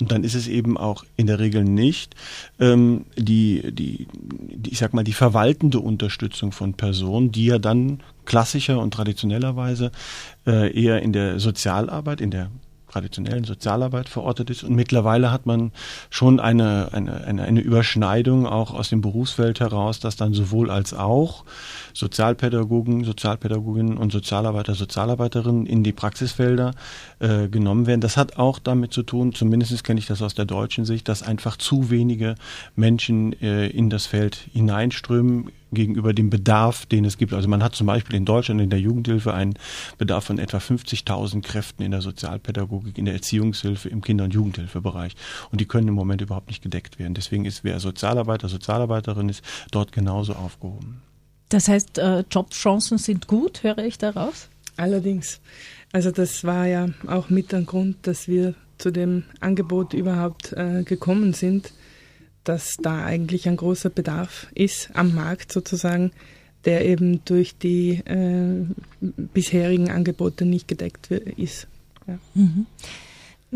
Und 0.00 0.12
dann 0.12 0.22
ist 0.22 0.36
es 0.36 0.46
eben 0.46 0.76
auch 0.76 1.04
in 1.16 1.26
der 1.26 1.40
Regel 1.40 1.64
nicht 1.64 2.14
ähm, 2.60 3.06
die, 3.16 3.72
die, 3.72 4.06
ich 4.64 4.78
sag 4.78 4.94
mal, 4.94 5.02
die 5.02 5.12
verwaltende 5.12 5.80
Unterstützung 5.80 6.52
von 6.52 6.74
Personen, 6.74 7.32
die 7.32 7.46
ja 7.46 7.58
dann 7.58 7.98
klassischer 8.26 8.78
und 8.78 8.94
traditionellerweise 8.94 9.90
äh, 10.46 10.72
eher 10.72 11.02
in 11.02 11.12
der 11.12 11.40
Sozialarbeit, 11.40 12.20
in 12.20 12.30
der 12.30 12.50
traditionellen 12.94 13.44
Sozialarbeit 13.44 14.08
verortet 14.08 14.50
ist. 14.50 14.62
Und 14.62 14.74
mittlerweile 14.74 15.32
hat 15.32 15.46
man 15.46 15.72
schon 16.10 16.38
eine, 16.38 16.90
eine, 16.92 17.24
eine, 17.24 17.42
eine 17.42 17.60
Überschneidung 17.60 18.46
auch 18.46 18.72
aus 18.72 18.88
dem 18.88 19.00
Berufsfeld 19.00 19.58
heraus, 19.60 19.98
dass 19.98 20.16
dann 20.16 20.32
sowohl 20.32 20.70
als 20.70 20.94
auch 20.94 21.44
Sozialpädagogen, 21.92 23.04
Sozialpädagoginnen 23.04 23.96
und 23.96 24.12
Sozialarbeiter, 24.12 24.74
Sozialarbeiterinnen 24.74 25.66
in 25.66 25.82
die 25.82 25.92
Praxisfelder 25.92 26.72
äh, 27.18 27.48
genommen 27.48 27.86
werden. 27.86 28.00
Das 28.00 28.16
hat 28.16 28.38
auch 28.38 28.60
damit 28.60 28.92
zu 28.92 29.02
tun, 29.02 29.34
zumindest 29.34 29.82
kenne 29.82 29.98
ich 29.98 30.06
das 30.06 30.22
aus 30.22 30.34
der 30.34 30.44
deutschen 30.44 30.84
Sicht, 30.84 31.08
dass 31.08 31.22
einfach 31.22 31.56
zu 31.56 31.90
wenige 31.90 32.36
Menschen 32.76 33.32
äh, 33.42 33.66
in 33.66 33.90
das 33.90 34.06
Feld 34.06 34.46
hineinströmen 34.52 35.50
gegenüber 35.74 36.12
dem 36.12 36.30
Bedarf, 36.30 36.86
den 36.86 37.04
es 37.04 37.18
gibt. 37.18 37.32
Also 37.32 37.48
man 37.48 37.62
hat 37.62 37.74
zum 37.74 37.86
Beispiel 37.86 38.16
in 38.16 38.24
Deutschland 38.24 38.60
in 38.60 38.70
der 38.70 38.80
Jugendhilfe 38.80 39.34
einen 39.34 39.54
Bedarf 39.98 40.24
von 40.24 40.38
etwa 40.38 40.58
50.000 40.58 41.42
Kräften 41.42 41.82
in 41.82 41.90
der 41.90 42.00
Sozialpädagogik, 42.00 42.98
in 42.98 43.04
der 43.04 43.14
Erziehungshilfe, 43.14 43.88
im 43.88 44.00
Kinder- 44.02 44.24
und 44.24 44.34
Jugendhilfebereich. 44.34 45.14
Und 45.50 45.60
die 45.60 45.66
können 45.66 45.88
im 45.88 45.94
Moment 45.94 46.20
überhaupt 46.20 46.48
nicht 46.48 46.62
gedeckt 46.62 46.98
werden. 46.98 47.14
Deswegen 47.14 47.44
ist, 47.44 47.64
wer 47.64 47.80
Sozialarbeiter, 47.80 48.48
Sozialarbeiterin 48.48 49.28
ist, 49.28 49.42
dort 49.70 49.92
genauso 49.92 50.34
aufgehoben. 50.34 51.02
Das 51.48 51.68
heißt, 51.68 51.98
äh, 51.98 52.24
Jobchancen 52.30 52.98
sind 52.98 53.26
gut, 53.26 53.62
höre 53.62 53.78
ich 53.78 53.98
daraus? 53.98 54.48
Allerdings. 54.76 55.40
Also 55.92 56.10
das 56.10 56.42
war 56.44 56.66
ja 56.66 56.88
auch 57.06 57.30
mit 57.30 57.54
ein 57.54 57.66
Grund, 57.66 58.06
dass 58.06 58.26
wir 58.26 58.54
zu 58.78 58.90
dem 58.90 59.24
Angebot 59.40 59.94
überhaupt 59.94 60.52
äh, 60.52 60.82
gekommen 60.82 61.32
sind, 61.32 61.72
dass 62.44 62.76
da 62.80 63.04
eigentlich 63.04 63.48
ein 63.48 63.56
großer 63.56 63.90
Bedarf 63.90 64.48
ist 64.54 64.90
am 64.94 65.14
Markt 65.14 65.52
sozusagen, 65.52 66.12
der 66.64 66.86
eben 66.86 67.24
durch 67.24 67.56
die 67.56 68.00
äh, 68.06 68.66
bisherigen 69.00 69.90
Angebote 69.90 70.44
nicht 70.44 70.68
gedeckt 70.68 71.10
ist. 71.10 71.66
Ja. 72.06 72.18
Mhm. 72.34 72.66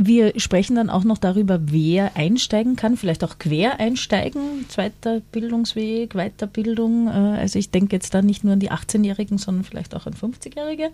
Wir 0.01 0.39
sprechen 0.39 0.77
dann 0.77 0.91
auch 0.91 1.03
noch 1.03 1.19
darüber, 1.19 1.59
wer 1.73 2.17
einsteigen 2.17 2.77
kann, 2.77 2.97
vielleicht 2.97 3.25
auch 3.25 3.41
quer 3.41 3.81
einsteigen, 3.81 4.65
zweiter 4.69 5.21
Bildungsweg, 5.33 6.15
Weiterbildung. 6.15 7.09
Äh, 7.09 7.41
also 7.41 7.59
ich 7.59 7.71
denke 7.71 7.97
jetzt 7.97 8.15
da 8.15 8.23
nicht 8.23 8.45
nur 8.45 8.53
an 8.53 8.61
die 8.61 8.71
18-Jährigen, 8.71 9.39
sondern 9.39 9.65
vielleicht 9.65 9.97
auch 9.97 10.07
an 10.07 10.15
50-Jährige. 10.15 10.91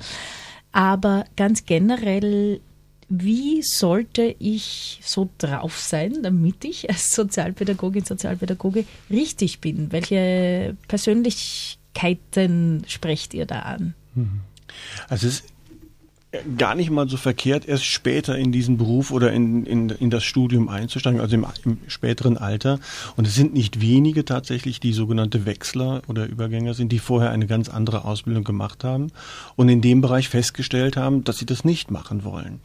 Aber 0.72 1.26
ganz 1.36 1.66
generell, 1.66 2.60
wie 3.08 3.62
sollte 3.62 4.34
ich 4.38 5.00
so 5.02 5.30
drauf 5.38 5.78
sein, 5.78 6.22
damit 6.22 6.64
ich 6.64 6.88
als 6.90 7.14
Sozialpädagogin, 7.14 8.04
Sozialpädagoge 8.04 8.84
richtig 9.10 9.60
bin? 9.60 9.92
Welche 9.92 10.76
Persönlichkeiten 10.88 12.84
sprecht 12.86 13.34
ihr 13.34 13.46
da 13.46 13.60
an? 13.60 13.94
Mhm. 14.14 14.40
Also 15.08 15.28
es 15.28 15.44
gar 16.56 16.74
nicht 16.74 16.90
mal 16.90 17.08
so 17.08 17.16
verkehrt, 17.16 17.66
erst 17.66 17.84
später 17.84 18.36
in 18.36 18.52
diesen 18.52 18.76
Beruf 18.76 19.10
oder 19.10 19.32
in, 19.32 19.64
in, 19.64 19.88
in 19.88 20.10
das 20.10 20.24
Studium 20.24 20.68
einzusteigen, 20.68 21.20
also 21.20 21.34
im, 21.34 21.46
im 21.64 21.78
späteren 21.86 22.36
Alter. 22.36 22.80
Und 23.16 23.26
es 23.26 23.34
sind 23.34 23.54
nicht 23.54 23.80
wenige 23.80 24.24
tatsächlich, 24.24 24.80
die 24.80 24.92
sogenannte 24.92 25.46
Wechsler 25.46 26.02
oder 26.08 26.26
Übergänger 26.26 26.74
sind, 26.74 26.92
die 26.92 26.98
vorher 26.98 27.30
eine 27.30 27.46
ganz 27.46 27.68
andere 27.68 28.04
Ausbildung 28.04 28.44
gemacht 28.44 28.84
haben 28.84 29.08
und 29.56 29.68
in 29.68 29.80
dem 29.80 30.00
Bereich 30.00 30.28
festgestellt 30.28 30.96
haben, 30.96 31.24
dass 31.24 31.38
sie 31.38 31.46
das 31.46 31.64
nicht 31.64 31.90
machen 31.90 32.24
wollen. 32.24 32.60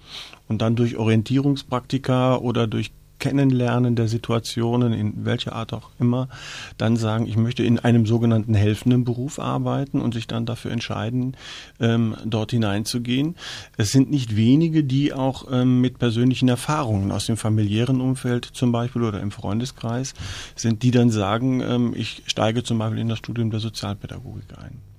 Und 0.47 0.61
dann 0.61 0.75
durch 0.75 0.97
Orientierungspraktika 0.97 2.37
oder 2.37 2.67
durch 2.67 2.91
Kennenlernen 3.19 3.95
der 3.95 4.07
Situationen, 4.07 4.93
in 4.93 5.25
welcher 5.25 5.53
Art 5.53 5.73
auch 5.73 5.91
immer, 5.99 6.29
dann 6.77 6.97
sagen, 6.97 7.27
ich 7.27 7.37
möchte 7.37 7.63
in 7.63 7.79
einem 7.79 8.05
sogenannten 8.05 8.53
helfenden 8.53 9.03
Beruf 9.03 9.39
arbeiten 9.39 10.01
und 10.01 10.13
sich 10.13 10.27
dann 10.27 10.45
dafür 10.45 10.71
entscheiden, 10.71 11.35
ähm, 11.79 12.15
dort 12.25 12.51
hineinzugehen. 12.51 13.35
Es 13.77 13.91
sind 13.91 14.09
nicht 14.09 14.35
wenige, 14.35 14.83
die 14.83 15.13
auch 15.13 15.51
ähm, 15.51 15.81
mit 15.81 15.99
persönlichen 15.99 16.49
Erfahrungen 16.49 17.11
aus 17.11 17.25
dem 17.25 17.37
familiären 17.37 18.01
Umfeld 18.01 18.45
zum 18.45 18.71
Beispiel 18.71 19.03
oder 19.03 19.21
im 19.21 19.31
Freundeskreis 19.31 20.13
sind, 20.55 20.83
die 20.83 20.91
dann 20.91 21.09
sagen, 21.09 21.61
ähm, 21.61 21.93
ich 21.95 22.23
steige 22.25 22.63
zum 22.63 22.79
Beispiel 22.79 22.99
in 22.99 23.09
das 23.09 23.19
Studium 23.19 23.51
der 23.51 23.59
Sozialpädagogik 23.59 24.57
ein. 24.57 24.89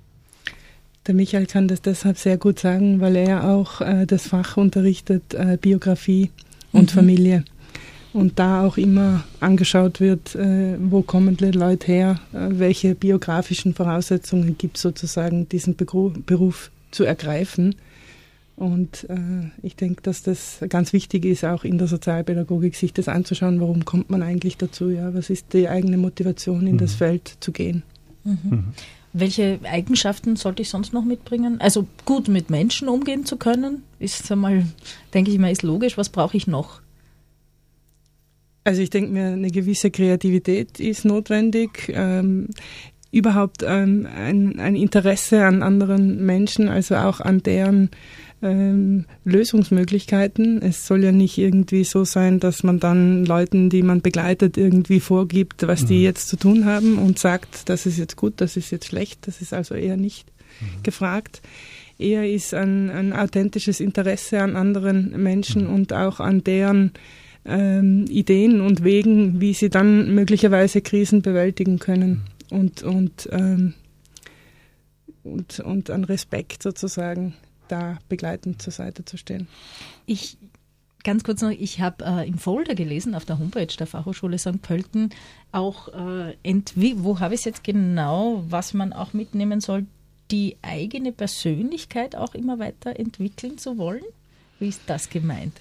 Der 1.06 1.14
Michael 1.14 1.46
kann 1.46 1.66
das 1.66 1.80
deshalb 1.80 2.18
sehr 2.18 2.36
gut 2.36 2.58
sagen, 2.58 3.00
weil 3.00 3.16
er 3.16 3.48
auch 3.48 3.80
äh, 3.80 4.06
das 4.06 4.28
Fach 4.28 4.56
unterrichtet, 4.56 5.34
äh, 5.34 5.56
Biografie 5.60 6.30
und 6.72 6.90
mhm. 6.90 6.94
Familie 6.94 7.44
und 8.12 8.38
da 8.38 8.66
auch 8.66 8.76
immer 8.76 9.24
angeschaut 9.40 10.00
wird, 10.00 10.34
äh, 10.34 10.76
wo 10.78 11.02
kommen 11.02 11.36
die 11.36 11.50
Leute 11.50 11.86
her, 11.86 12.20
äh, 12.32 12.48
welche 12.50 12.94
biografischen 12.94 13.74
Voraussetzungen 13.74 14.58
gibt 14.58 14.76
es 14.76 14.82
sozusagen, 14.82 15.48
diesen 15.48 15.76
Beruf, 15.76 16.12
Beruf 16.26 16.70
zu 16.90 17.04
ergreifen. 17.04 17.76
Und 18.56 19.08
äh, 19.08 19.16
ich 19.62 19.76
denke, 19.76 20.02
dass 20.02 20.22
das 20.22 20.58
ganz 20.68 20.92
wichtig 20.92 21.24
ist, 21.24 21.44
auch 21.44 21.64
in 21.64 21.78
der 21.78 21.86
Sozialpädagogik, 21.86 22.74
sich 22.76 22.92
das 22.92 23.08
anzuschauen, 23.08 23.60
warum 23.60 23.84
kommt 23.84 24.10
man 24.10 24.22
eigentlich 24.22 24.58
dazu, 24.58 24.90
ja, 24.90 25.14
was 25.14 25.30
ist 25.30 25.52
die 25.52 25.68
eigene 25.68 25.96
Motivation, 25.96 26.66
in 26.66 26.74
mhm. 26.74 26.78
das 26.78 26.94
Feld 26.94 27.36
zu 27.40 27.52
gehen. 27.52 27.82
Mhm. 28.24 28.38
Mhm. 28.44 28.64
Welche 29.12 29.58
Eigenschaften 29.64 30.36
sollte 30.36 30.62
ich 30.62 30.68
sonst 30.68 30.92
noch 30.92 31.04
mitbringen? 31.04 31.60
Also 31.60 31.86
gut 32.04 32.28
mit 32.28 32.50
Menschen 32.50 32.88
umgehen 32.88 33.24
zu 33.24 33.36
können, 33.36 33.82
ist 33.98 34.30
einmal, 34.30 34.66
denke 35.14 35.30
ich 35.30 35.38
mal, 35.38 35.50
ist 35.50 35.62
logisch. 35.62 35.96
Was 35.96 36.10
brauche 36.10 36.36
ich 36.36 36.46
noch? 36.46 36.80
Also 38.64 38.82
ich 38.82 38.90
denke 38.90 39.10
mir, 39.12 39.28
eine 39.28 39.50
gewisse 39.50 39.90
Kreativität 39.90 40.80
ist 40.80 41.04
notwendig. 41.04 41.90
Ähm, 41.94 42.48
überhaupt 43.12 43.64
ähm, 43.66 44.06
ein, 44.06 44.58
ein, 44.60 44.76
Interesse 44.76 45.44
an 45.44 45.62
anderen 45.62 46.24
Menschen, 46.24 46.68
also 46.68 46.96
auch 46.96 47.20
an 47.20 47.42
deren 47.42 47.90
ähm, 48.42 49.06
Lösungsmöglichkeiten. 49.24 50.62
Es 50.62 50.86
soll 50.86 51.04
ja 51.04 51.12
nicht 51.12 51.36
irgendwie 51.38 51.84
so 51.84 52.04
sein, 52.04 52.38
dass 52.38 52.62
man 52.62 52.78
dann 52.78 53.24
Leuten, 53.24 53.70
die 53.70 53.82
man 53.82 54.00
begleitet, 54.00 54.56
irgendwie 54.56 55.00
vorgibt, 55.00 55.66
was 55.66 55.82
mhm. 55.82 55.86
die 55.86 56.02
jetzt 56.02 56.28
zu 56.28 56.36
tun 56.36 56.64
haben 56.64 56.98
und 56.98 57.18
sagt, 57.18 57.68
das 57.68 57.86
ist 57.86 57.98
jetzt 57.98 58.16
gut, 58.16 58.34
das 58.36 58.56
ist 58.56 58.70
jetzt 58.70 58.86
schlecht. 58.86 59.26
Das 59.26 59.40
ist 59.40 59.52
also 59.52 59.74
eher 59.74 59.96
nicht 59.96 60.30
mhm. 60.60 60.82
gefragt. 60.82 61.42
Eher 61.98 62.30
ist 62.30 62.54
ein, 62.54 62.90
ein 62.90 63.12
authentisches 63.12 63.80
Interesse 63.80 64.40
an 64.40 64.56
anderen 64.56 65.22
Menschen 65.22 65.66
mhm. 65.66 65.74
und 65.74 65.92
auch 65.92 66.20
an 66.20 66.44
deren 66.44 66.92
ähm, 67.44 68.06
Ideen 68.08 68.60
und 68.60 68.84
Wegen, 68.84 69.40
wie 69.40 69.54
sie 69.54 69.70
dann 69.70 70.14
möglicherweise 70.14 70.80
Krisen 70.82 71.22
bewältigen 71.22 71.78
können 71.78 72.22
und, 72.50 72.82
und, 72.82 73.28
ähm, 73.32 73.74
und, 75.22 75.60
und 75.60 75.90
an 75.90 76.04
Respekt 76.04 76.62
sozusagen 76.62 77.34
da 77.68 77.98
begleitend 78.08 78.60
zur 78.60 78.72
Seite 78.72 79.04
zu 79.04 79.16
stehen. 79.16 79.48
Ich 80.06 80.36
ganz 81.04 81.24
kurz 81.24 81.42
noch, 81.42 81.50
ich 81.50 81.80
habe 81.80 82.04
äh, 82.04 82.28
im 82.28 82.38
Folder 82.38 82.74
gelesen 82.74 83.14
auf 83.14 83.24
der 83.24 83.38
Homepage 83.38 83.66
der 83.66 83.86
Fachhochschule 83.86 84.38
St. 84.38 84.60
Pölten 84.62 85.10
auch, 85.52 85.88
äh, 85.88 86.36
wo 86.96 87.20
habe 87.20 87.34
ich 87.34 87.40
es 87.40 87.44
jetzt 87.44 87.64
genau, 87.64 88.44
was 88.48 88.74
man 88.74 88.92
auch 88.92 89.12
mitnehmen 89.12 89.60
soll, 89.60 89.86
die 90.30 90.56
eigene 90.62 91.12
Persönlichkeit 91.12 92.14
auch 92.16 92.34
immer 92.34 92.58
weiter 92.58 92.98
entwickeln 92.98 93.58
zu 93.58 93.78
wollen? 93.78 94.04
Wie 94.58 94.68
ist 94.68 94.82
das 94.86 95.08
gemeint? 95.08 95.60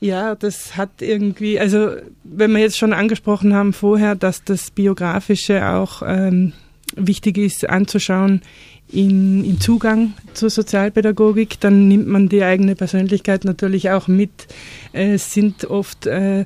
Ja, 0.00 0.36
das 0.36 0.76
hat 0.76 1.02
irgendwie, 1.02 1.58
also 1.58 1.90
wenn 2.22 2.52
wir 2.52 2.60
jetzt 2.60 2.78
schon 2.78 2.92
angesprochen 2.92 3.54
haben 3.54 3.72
vorher, 3.72 4.14
dass 4.14 4.44
das 4.44 4.70
Biografische 4.70 5.68
auch 5.68 6.02
ähm, 6.06 6.52
wichtig 6.94 7.36
ist 7.36 7.68
anzuschauen 7.68 8.42
in, 8.90 9.44
im 9.44 9.60
Zugang 9.60 10.14
zur 10.34 10.50
Sozialpädagogik, 10.50 11.58
dann 11.60 11.88
nimmt 11.88 12.06
man 12.06 12.28
die 12.28 12.44
eigene 12.44 12.76
Persönlichkeit 12.76 13.44
natürlich 13.44 13.90
auch 13.90 14.06
mit. 14.06 14.46
Es 14.92 15.32
sind 15.32 15.64
oft 15.64 16.06
äh, 16.06 16.44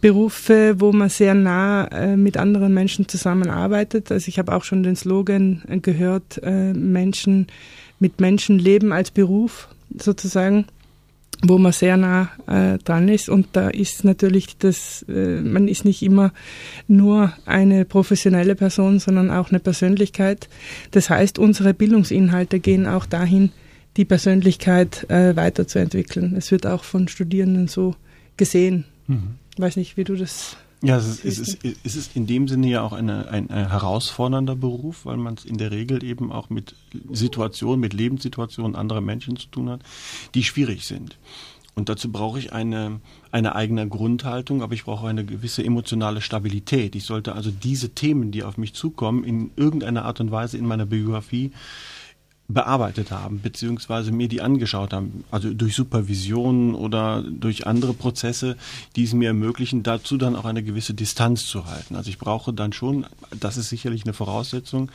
Berufe, 0.00 0.76
wo 0.78 0.92
man 0.92 1.08
sehr 1.08 1.34
nah 1.34 1.86
äh, 1.86 2.16
mit 2.16 2.36
anderen 2.36 2.74
Menschen 2.74 3.08
zusammenarbeitet. 3.08 4.12
Also 4.12 4.28
ich 4.28 4.38
habe 4.38 4.54
auch 4.54 4.64
schon 4.64 4.82
den 4.82 4.96
Slogan 4.96 5.62
gehört, 5.82 6.40
äh, 6.42 6.72
Menschen 6.72 7.48
mit 7.98 8.20
Menschen 8.20 8.58
leben 8.58 8.92
als 8.92 9.10
Beruf 9.10 9.68
sozusagen 9.96 10.66
wo 11.44 11.58
man 11.58 11.72
sehr 11.72 11.96
nah 11.96 12.30
äh, 12.46 12.78
dran 12.78 13.08
ist. 13.08 13.28
Und 13.28 13.48
da 13.52 13.68
ist 13.68 14.04
natürlich 14.04 14.56
das, 14.58 15.04
äh, 15.08 15.40
man 15.40 15.68
ist 15.68 15.84
nicht 15.84 16.02
immer 16.02 16.32
nur 16.86 17.32
eine 17.44 17.84
professionelle 17.84 18.54
Person, 18.54 19.00
sondern 19.00 19.30
auch 19.30 19.50
eine 19.50 19.58
Persönlichkeit. 19.58 20.48
Das 20.92 21.10
heißt, 21.10 21.38
unsere 21.38 21.74
Bildungsinhalte 21.74 22.60
gehen 22.60 22.86
auch 22.86 23.06
dahin, 23.06 23.50
die 23.96 24.04
Persönlichkeit 24.04 25.10
äh, 25.10 25.36
weiterzuentwickeln. 25.36 26.34
Es 26.36 26.50
wird 26.50 26.66
auch 26.66 26.84
von 26.84 27.08
Studierenden 27.08 27.68
so 27.68 27.94
gesehen. 28.36 28.84
Mhm. 29.06 29.34
Weiß 29.58 29.76
nicht, 29.76 29.96
wie 29.96 30.04
du 30.04 30.16
das 30.16 30.56
ja, 30.82 30.96
es 30.96 31.06
ist, 31.06 31.24
es, 31.24 31.38
ist, 31.38 31.76
es 31.84 31.96
ist 31.96 32.16
in 32.16 32.26
dem 32.26 32.48
Sinne 32.48 32.68
ja 32.68 32.82
auch 32.82 32.92
eine, 32.92 33.28
ein, 33.28 33.50
ein 33.50 33.70
herausfordernder 33.70 34.56
Beruf, 34.56 35.06
weil 35.06 35.16
man 35.16 35.34
es 35.34 35.44
in 35.44 35.56
der 35.56 35.70
Regel 35.70 36.02
eben 36.02 36.32
auch 36.32 36.50
mit 36.50 36.74
Situationen, 37.12 37.78
mit 37.78 37.94
Lebenssituationen 37.94 38.74
anderer 38.74 39.00
Menschen 39.00 39.36
zu 39.36 39.46
tun 39.46 39.70
hat, 39.70 39.80
die 40.34 40.42
schwierig 40.42 40.84
sind. 40.84 41.18
Und 41.74 41.88
dazu 41.88 42.12
brauche 42.12 42.38
ich 42.38 42.52
eine, 42.52 43.00
eine 43.30 43.54
eigene 43.54 43.88
Grundhaltung, 43.88 44.62
aber 44.62 44.74
ich 44.74 44.84
brauche 44.84 45.06
eine 45.06 45.24
gewisse 45.24 45.64
emotionale 45.64 46.20
Stabilität. 46.20 46.94
Ich 46.96 47.04
sollte 47.04 47.34
also 47.34 47.50
diese 47.50 47.90
Themen, 47.90 48.30
die 48.30 48.42
auf 48.42 48.58
mich 48.58 48.74
zukommen, 48.74 49.24
in 49.24 49.52
irgendeiner 49.56 50.04
Art 50.04 50.20
und 50.20 50.30
Weise 50.30 50.58
in 50.58 50.66
meiner 50.66 50.84
Biografie 50.84 51.52
bearbeitet 52.52 53.10
haben, 53.10 53.40
beziehungsweise 53.40 54.12
mir 54.12 54.28
die 54.28 54.40
angeschaut 54.40 54.92
haben, 54.92 55.24
also 55.30 55.52
durch 55.52 55.74
Supervision 55.74 56.74
oder 56.74 57.22
durch 57.22 57.66
andere 57.66 57.94
Prozesse, 57.94 58.56
die 58.96 59.04
es 59.04 59.12
mir 59.12 59.28
ermöglichen, 59.28 59.82
dazu 59.82 60.16
dann 60.16 60.36
auch 60.36 60.44
eine 60.44 60.62
gewisse 60.62 60.94
Distanz 60.94 61.46
zu 61.46 61.66
halten. 61.66 61.96
Also 61.96 62.10
ich 62.10 62.18
brauche 62.18 62.52
dann 62.52 62.72
schon, 62.72 63.06
das 63.38 63.56
ist 63.56 63.68
sicherlich 63.68 64.04
eine 64.04 64.12
Voraussetzung, 64.12 64.90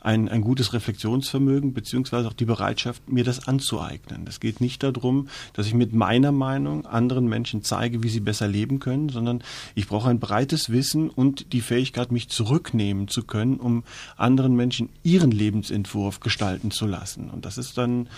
ein, 0.00 0.28
ein 0.28 0.42
gutes 0.42 0.72
Reflexionsvermögen 0.72 1.74
beziehungsweise 1.74 2.28
auch 2.28 2.32
die 2.32 2.44
Bereitschaft, 2.44 3.10
mir 3.10 3.24
das 3.24 3.48
anzueignen. 3.48 4.26
Es 4.28 4.40
geht 4.40 4.60
nicht 4.60 4.82
darum, 4.82 5.28
dass 5.54 5.66
ich 5.66 5.74
mit 5.74 5.92
meiner 5.92 6.32
Meinung 6.32 6.86
anderen 6.86 7.28
Menschen 7.28 7.64
zeige, 7.64 8.02
wie 8.02 8.08
sie 8.08 8.20
besser 8.20 8.46
leben 8.46 8.78
können, 8.78 9.08
sondern 9.08 9.42
ich 9.74 9.88
brauche 9.88 10.08
ein 10.08 10.20
breites 10.20 10.70
Wissen 10.70 11.10
und 11.10 11.52
die 11.52 11.60
Fähigkeit, 11.60 12.12
mich 12.12 12.28
zurücknehmen 12.28 13.08
zu 13.08 13.24
können, 13.24 13.56
um 13.56 13.82
anderen 14.16 14.54
Menschen 14.54 14.88
ihren 15.02 15.30
Lebensentwurf 15.30 16.20
gestalten 16.20 16.70
zu 16.70 16.86
lassen. 16.86 16.97
Und 17.30 17.44
das 17.44 17.58
ist 17.58 17.76
dann 17.76 18.08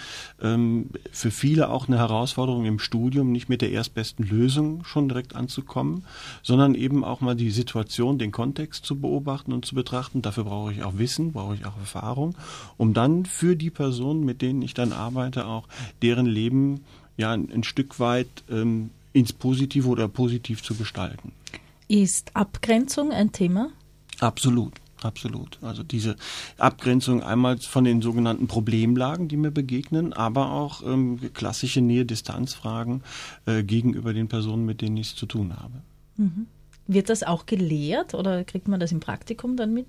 ähm, 0.43 0.91
für 1.11 1.31
viele 1.31 1.71
auch 1.71 1.89
eine 1.89 1.99
Herausforderung 1.99 2.67
im 2.67 2.79
Studium, 2.79 3.33
nicht 3.33 3.49
mit 3.49 3.63
der 3.63 3.71
erstbesten 3.71 4.27
Lösung 4.27 4.85
schon 4.85 5.09
direkt 5.09 5.35
anzukommen, 5.35 6.05
sondern 6.43 6.75
eben 6.75 7.05
auch 7.05 7.23
mal 7.23 7.37
die 7.37 7.51
Situation, 7.51 8.19
den 8.19 8.33
Kontext 8.33 8.85
zu 8.85 9.01
beobachten 9.01 9.53
und 9.55 9.65
zu 9.65 9.75
betrachten. 9.75 10.21
Dafür 10.21 10.45
brauche 10.45 10.73
ich 10.73 10.83
auch 10.83 10.99
Wissen, 10.99 11.33
brauche 11.33 11.55
ich 11.55 11.65
auch 11.65 11.71
auch 11.71 11.79
Erfahrung, 11.79 12.35
um 12.77 12.95
dann 12.95 13.27
für 13.27 13.57
die 13.57 13.71
Personen, 13.71 14.25
mit 14.25 14.43
denen 14.43 14.63
ich 14.63 14.75
dann 14.75 14.93
arbeite, 14.93 15.47
auch 15.47 15.67
deren 16.03 16.27
Leben 16.27 16.85
ja 17.17 17.33
ein, 17.33 17.51
ein 17.53 17.65
Stück 17.65 18.01
weit 18.01 18.29
ähm, 18.51 18.91
ins 19.13 19.33
Positive 19.33 19.89
oder 19.89 20.09
positiv 20.09 20.63
zu 20.63 20.75
gestalten. 20.75 21.33
Ist 21.89 22.37
Abgrenzung 22.37 23.11
ein 23.11 23.33
Thema? 23.33 23.71
Absolut. 24.21 24.75
Absolut. 25.03 25.59
Also 25.63 25.83
diese 25.83 26.17
Abgrenzung 26.59 27.23
einmal 27.23 27.59
von 27.59 27.85
den 27.85 28.03
sogenannten 28.03 28.47
Problemlagen, 28.49 29.29
die 29.29 29.37
mir 29.37 29.51
begegnen, 29.51 30.13
aber 30.13 30.53
auch 30.53 30.83
ähm, 30.83 31.19
klassische 31.33 31.81
Nähe-Distanz-Fragen 31.81 33.03
äh, 33.47 33.63
gegenüber 33.63 34.13
den 34.13 34.29
Personen, 34.29 34.67
mit 34.67 34.83
denen 34.83 34.97
ich 34.99 35.09
es 35.09 35.17
zu 35.17 35.27
tun 35.27 35.57
habe. 35.57 35.83
Mhm. 36.17 36.47
Wird 36.87 37.09
das 37.09 37.23
auch 37.23 37.47
gelehrt 37.47 38.15
oder 38.15 38.45
kriegt 38.45 38.69
man 38.69 38.81
das 38.81 38.93
im 38.93 39.01
Praktikum 39.01 39.57
dann 39.57 39.73
mit? 39.73 39.87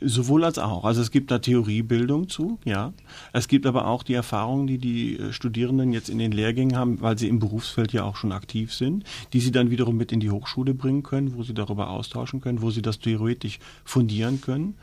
Sowohl 0.00 0.44
als 0.44 0.58
auch. 0.58 0.84
Also 0.84 1.02
es 1.02 1.10
gibt 1.10 1.30
da 1.30 1.38
Theoriebildung 1.38 2.28
zu, 2.28 2.58
ja. 2.64 2.92
Es 3.32 3.48
gibt 3.48 3.66
aber 3.66 3.86
auch 3.86 4.02
die 4.02 4.14
Erfahrungen, 4.14 4.66
die 4.66 4.78
die 4.78 5.18
äh, 5.18 5.32
Studierenden 5.32 5.92
jetzt 5.92 6.08
in 6.08 6.18
den 6.18 6.32
Lehrgängen 6.32 6.76
haben, 6.76 7.00
weil 7.00 7.18
sie 7.18 7.28
im 7.28 7.40
Berufsfeld 7.40 7.92
ja 7.92 8.04
auch 8.04 8.16
schon 8.16 8.32
aktiv 8.32 8.72
sind, 8.72 9.04
die 9.32 9.40
sie 9.40 9.50
dann 9.50 9.70
wiederum 9.70 9.96
mit 9.96 10.12
in 10.12 10.20
die 10.20 10.30
Hochschule 10.30 10.72
bringen 10.72 11.02
können, 11.02 11.34
wo 11.34 11.42
sie 11.42 11.54
darüber 11.54 11.90
austauschen 11.90 12.40
können, 12.40 12.62
wo 12.62 12.70
sie 12.70 12.82
das 12.82 13.00
theoretisch 13.00 13.58
fundieren 13.84 14.40
können. 14.40 14.74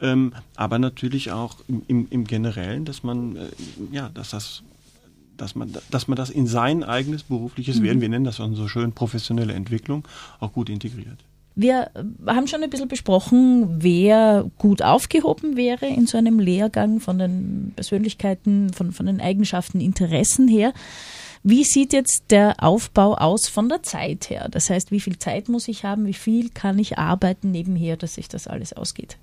Ähm, 0.00 0.32
aber 0.56 0.78
natürlich 0.78 1.32
auch 1.32 1.56
im, 1.66 1.82
im, 1.88 2.06
im 2.10 2.24
Generellen, 2.24 2.84
dass 2.84 3.02
man, 3.02 3.36
äh, 3.36 3.48
ja, 3.90 4.08
dass 4.08 4.30
das 4.30 4.62
dass 5.36 5.56
man, 5.56 5.72
dass 5.90 6.06
man 6.06 6.16
das 6.16 6.30
in 6.30 6.46
sein 6.46 6.84
eigenes 6.84 7.24
berufliches 7.24 7.80
mhm. 7.80 7.84
Werden, 7.84 8.00
wir 8.00 8.08
nennen 8.08 8.24
das 8.24 8.36
so 8.36 8.68
schön 8.68 8.92
professionelle 8.92 9.54
Entwicklung, 9.54 10.06
auch 10.38 10.52
gut 10.52 10.68
integriert. 10.68 11.18
Wir 11.54 11.90
haben 12.26 12.46
schon 12.46 12.62
ein 12.62 12.70
bisschen 12.70 12.88
besprochen, 12.88 13.82
wer 13.82 14.50
gut 14.58 14.80
aufgehoben 14.80 15.56
wäre 15.56 15.86
in 15.86 16.06
so 16.06 16.16
einem 16.16 16.38
Lehrgang 16.38 17.00
von 17.00 17.18
den 17.18 17.72
Persönlichkeiten, 17.76 18.72
von, 18.72 18.92
von 18.92 19.06
den 19.06 19.20
Eigenschaften, 19.20 19.80
Interessen 19.80 20.48
her. 20.48 20.72
Wie 21.42 21.64
sieht 21.64 21.92
jetzt 21.92 22.30
der 22.30 22.62
Aufbau 22.62 23.14
aus 23.14 23.48
von 23.48 23.68
der 23.68 23.82
Zeit 23.82 24.30
her? 24.30 24.48
Das 24.50 24.70
heißt, 24.70 24.92
wie 24.92 25.00
viel 25.00 25.18
Zeit 25.18 25.48
muss 25.48 25.68
ich 25.68 25.84
haben? 25.84 26.06
Wie 26.06 26.14
viel 26.14 26.48
kann 26.50 26.78
ich 26.78 26.98
arbeiten 26.98 27.50
nebenher, 27.50 27.96
dass 27.96 28.14
sich 28.14 28.28
das 28.28 28.46
alles 28.46 28.72
ausgeht? 28.72 29.18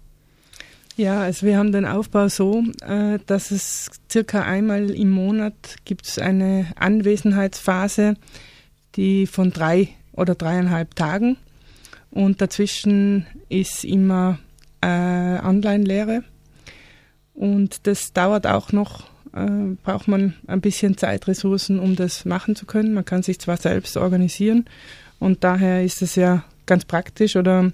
Ja, 0.97 1.21
also 1.21 1.45
wir 1.45 1.57
haben 1.57 1.71
den 1.71 1.85
Aufbau 1.85 2.27
so, 2.27 2.61
äh, 2.85 3.19
dass 3.25 3.51
es 3.51 3.89
circa 4.11 4.41
einmal 4.41 4.89
im 4.89 5.09
Monat 5.09 5.53
gibt 5.85 6.05
es 6.05 6.19
eine 6.19 6.67
Anwesenheitsphase, 6.75 8.15
die 8.97 9.25
von 9.25 9.51
drei 9.51 9.87
oder 10.11 10.35
dreieinhalb 10.35 10.95
Tagen 10.95 11.37
und 12.11 12.41
dazwischen 12.41 13.25
ist 13.49 13.83
immer 13.83 14.39
äh, 14.81 14.87
Online-Lehre. 14.87 16.23
Und 17.33 17.87
das 17.87 18.13
dauert 18.13 18.47
auch 18.47 18.71
noch, 18.71 19.09
äh, 19.33 19.75
braucht 19.83 20.07
man 20.07 20.33
ein 20.47 20.61
bisschen 20.61 20.97
Zeitressourcen, 20.97 21.79
um 21.79 21.95
das 21.95 22.25
machen 22.25 22.55
zu 22.55 22.65
können. 22.65 22.93
Man 22.93 23.05
kann 23.05 23.23
sich 23.23 23.39
zwar 23.39 23.57
selbst 23.57 23.95
organisieren 23.97 24.65
und 25.19 25.43
daher 25.43 25.83
ist 25.83 26.01
es 26.01 26.15
ja 26.15 26.43
ganz 26.65 26.85
praktisch 26.85 27.35
oder 27.35 27.71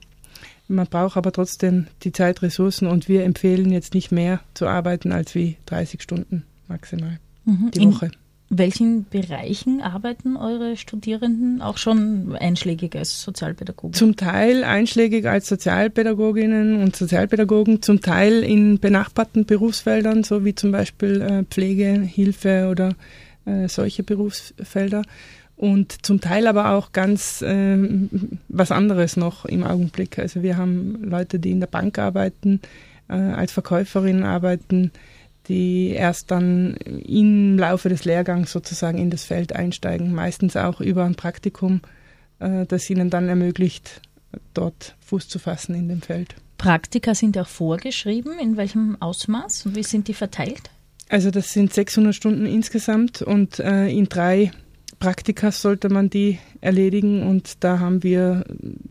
man 0.67 0.87
braucht 0.87 1.17
aber 1.17 1.31
trotzdem 1.31 1.87
die 2.03 2.11
Zeitressourcen 2.11 2.87
und 2.87 3.07
wir 3.07 3.23
empfehlen 3.23 3.71
jetzt 3.71 3.93
nicht 3.93 4.11
mehr 4.11 4.39
zu 4.53 4.67
arbeiten 4.67 5.11
als 5.11 5.35
wie 5.35 5.57
30 5.67 6.01
Stunden 6.01 6.43
maximal 6.67 7.19
mhm. 7.45 7.71
die 7.71 7.81
Woche. 7.87 8.05
In 8.05 8.11
welchen 8.49 9.05
Bereichen 9.05 9.81
arbeiten 9.81 10.38
eure 10.38 10.77
Studierenden 10.77 11.62
auch 11.62 11.77
schon 11.77 12.36
einschlägig 12.36 12.95
als 12.95 13.21
Sozialpädagogen? 13.21 13.93
Zum 13.93 14.15
Teil 14.15 14.63
einschlägig 14.63 15.25
als 15.27 15.47
Sozialpädagoginnen 15.47 16.81
und 16.81 16.95
Sozialpädagogen, 16.95 17.81
zum 17.81 18.01
Teil 18.01 18.43
in 18.43 18.79
benachbarten 18.79 19.45
Berufsfeldern, 19.45 20.23
so 20.23 20.45
wie 20.45 20.53
zum 20.53 20.71
Beispiel 20.71 21.21
äh, 21.21 21.43
Pflege, 21.43 21.99
Hilfe 22.01 22.67
oder 22.69 22.95
äh, 23.45 23.67
solche 23.67 24.03
Berufsfelder. 24.03 25.01
Und 25.58 26.05
zum 26.05 26.19
Teil 26.19 26.47
aber 26.47 26.71
auch 26.71 26.91
ganz 26.91 27.41
äh, 27.41 27.77
was 28.49 28.71
anderes 28.71 29.17
noch 29.17 29.45
im 29.45 29.63
Augenblick. 29.63 30.19
Also 30.19 30.43
wir 30.43 30.58
haben 30.58 31.03
Leute, 31.03 31.39
die 31.39 31.51
in 31.51 31.62
der 31.62 31.67
Bank 31.67 31.97
arbeiten, 31.97 32.60
äh, 33.08 33.13
als 33.13 33.53
Verkäuferin 33.53 34.23
arbeiten, 34.23 34.91
die 35.47 35.89
erst 35.89 36.31
dann 36.31 36.75
im 36.75 37.58
Laufe 37.58 37.89
des 37.89 38.05
Lehrgangs 38.05 38.51
sozusagen 38.51 38.97
in 38.97 39.10
das 39.10 39.23
Feld 39.25 39.53
einsteigen, 39.53 40.13
meistens 40.13 40.55
auch 40.55 40.81
über 40.81 41.05
ein 41.05 41.15
Praktikum, 41.15 41.81
äh, 42.39 42.65
das 42.65 42.89
ihnen 42.89 43.10
dann 43.10 43.29
ermöglicht, 43.29 44.01
dort 44.53 44.95
Fuß 45.01 45.27
zu 45.27 45.39
fassen 45.39 45.75
in 45.75 45.88
dem 45.88 46.01
Feld. 46.01 46.36
Praktika 46.58 47.13
sind 47.13 47.38
auch 47.38 47.47
vorgeschrieben. 47.47 48.39
In 48.39 48.58
welchem 48.58 48.97
Ausmaß 49.01 49.67
und 49.67 49.75
wie 49.75 49.84
sind 49.84 50.08
die 50.08 50.13
verteilt? 50.13 50.69
Also 51.10 51.29
das 51.29 51.53
sind 51.53 51.73
600 51.73 52.15
Stunden 52.15 52.45
insgesamt 52.45 53.21
und 53.21 53.60
äh, 53.60 53.88
in 53.88 54.10
drei 54.10 54.51
Praktika 54.99 55.51
sollte 55.51 55.89
man 55.89 56.10
die 56.10 56.39
erledigen 56.62 57.21
und 57.23 57.63
da 57.63 57.79
haben 57.79 58.01
wir, 58.01 58.45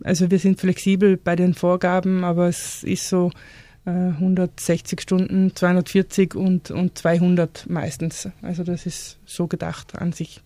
also 0.05 0.31
wir 0.31 0.38
sind 0.38 0.61
flexibel 0.61 1.17
bei 1.17 1.35
den 1.35 1.55
Vorgaben, 1.55 2.23
aber 2.23 2.47
es 2.47 2.85
ist 2.85 3.09
so, 3.09 3.33
160 3.87 4.99
äh, 4.99 5.03
Stunden, 5.03 5.55
240 5.55 6.35
und, 6.35 6.70
und 6.70 6.97
200 6.97 7.68
meistens. 7.68 8.29
Also 8.42 8.64
das 8.64 8.87
ist 8.87 9.18
so 9.27 9.47
gedacht 9.47 9.97
an 9.97 10.12
sich. 10.12 10.40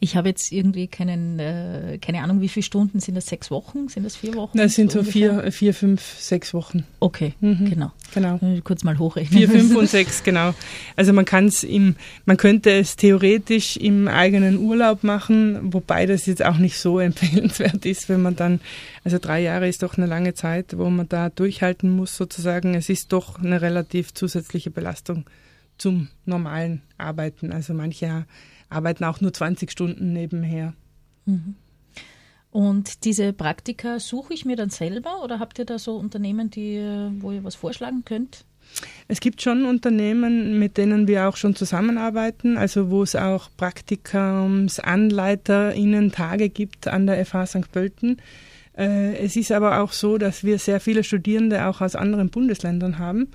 Ich 0.00 0.16
habe 0.16 0.28
jetzt 0.28 0.52
irgendwie 0.52 0.86
keinen, 0.86 1.38
äh, 1.40 1.98
keine 2.00 2.22
Ahnung, 2.22 2.40
wie 2.40 2.48
viele 2.48 2.62
Stunden 2.62 3.00
sind 3.00 3.16
das? 3.16 3.26
Sechs 3.26 3.50
Wochen? 3.50 3.88
Sind 3.88 4.04
das 4.04 4.16
vier 4.16 4.34
Wochen? 4.34 4.56
Das 4.56 4.74
sind 4.74 4.92
so, 4.92 5.02
so 5.02 5.10
vier, 5.10 5.50
vier, 5.50 5.74
fünf, 5.74 6.00
sechs 6.20 6.54
Wochen. 6.54 6.84
Okay, 7.00 7.34
mhm. 7.40 7.68
genau. 7.68 7.92
Genau. 8.14 8.38
Kurz 8.62 8.84
mal 8.84 8.98
hochrechnen. 8.98 9.38
Vier, 9.38 9.48
fünf 9.48 9.74
und 9.74 9.88
sechs, 9.90 10.22
genau. 10.22 10.54
Also 10.96 11.12
man 11.12 11.24
kann 11.24 11.46
es 11.46 11.64
im, 11.64 11.96
man 12.26 12.36
könnte 12.36 12.70
es 12.70 12.96
theoretisch 12.96 13.76
im 13.76 14.06
eigenen 14.08 14.58
Urlaub 14.58 15.02
machen, 15.02 15.72
wobei 15.72 16.06
das 16.06 16.26
jetzt 16.26 16.44
auch 16.44 16.58
nicht 16.58 16.78
so 16.78 16.98
empfehlenswert 17.00 17.84
ist, 17.84 18.08
wenn 18.08 18.22
man 18.22 18.36
dann, 18.36 18.60
also 19.04 19.18
drei 19.18 19.40
Jahre 19.40 19.68
ist 19.68 19.82
doch 19.82 19.96
eine 19.96 20.06
lange 20.06 20.34
Zeit, 20.34 20.78
wo 20.78 20.88
man 20.90 21.08
da 21.08 21.28
durchhalten 21.28 21.90
muss 21.90 22.16
sozusagen. 22.16 22.74
Es 22.74 22.88
ist 22.88 23.12
doch 23.12 23.38
eine 23.40 23.60
relativ 23.60 24.14
zusätzliche 24.14 24.70
Belastung 24.70 25.24
zum 25.78 26.08
normalen 26.24 26.82
Arbeiten. 26.98 27.52
Also 27.52 27.74
manche 27.74 28.26
arbeiten 28.68 29.04
auch 29.04 29.20
nur 29.20 29.32
20 29.32 29.70
Stunden 29.70 30.12
nebenher. 30.12 30.74
Mhm. 31.26 31.54
Und 32.50 33.04
diese 33.04 33.32
Praktika 33.32 34.00
suche 34.00 34.34
ich 34.34 34.44
mir 34.44 34.56
dann 34.56 34.70
selber 34.70 35.22
oder 35.22 35.38
habt 35.38 35.58
ihr 35.58 35.66
da 35.66 35.78
so 35.78 35.96
Unternehmen, 35.96 36.50
die, 36.50 36.78
wo 37.20 37.30
ihr 37.30 37.44
was 37.44 37.54
vorschlagen 37.54 38.04
könnt? 38.04 38.44
Es 39.06 39.20
gibt 39.20 39.42
schon 39.42 39.64
Unternehmen, 39.64 40.58
mit 40.58 40.76
denen 40.76 41.06
wir 41.08 41.28
auch 41.28 41.36
schon 41.36 41.54
zusammenarbeiten, 41.54 42.58
also 42.58 42.90
wo 42.90 43.02
es 43.02 43.16
auch 43.16 43.48
Praktikumsanleiterinnen 43.56 46.12
Tage 46.12 46.50
gibt 46.50 46.86
an 46.88 47.06
der 47.06 47.24
FH 47.24 47.46
St. 47.46 47.72
Pölten. 47.72 48.20
Äh, 48.76 49.16
es 49.16 49.36
ist 49.36 49.52
aber 49.52 49.80
auch 49.80 49.92
so, 49.92 50.18
dass 50.18 50.44
wir 50.44 50.58
sehr 50.58 50.80
viele 50.80 51.04
Studierende 51.04 51.64
auch 51.66 51.80
aus 51.80 51.96
anderen 51.96 52.28
Bundesländern 52.30 52.98
haben. 52.98 53.28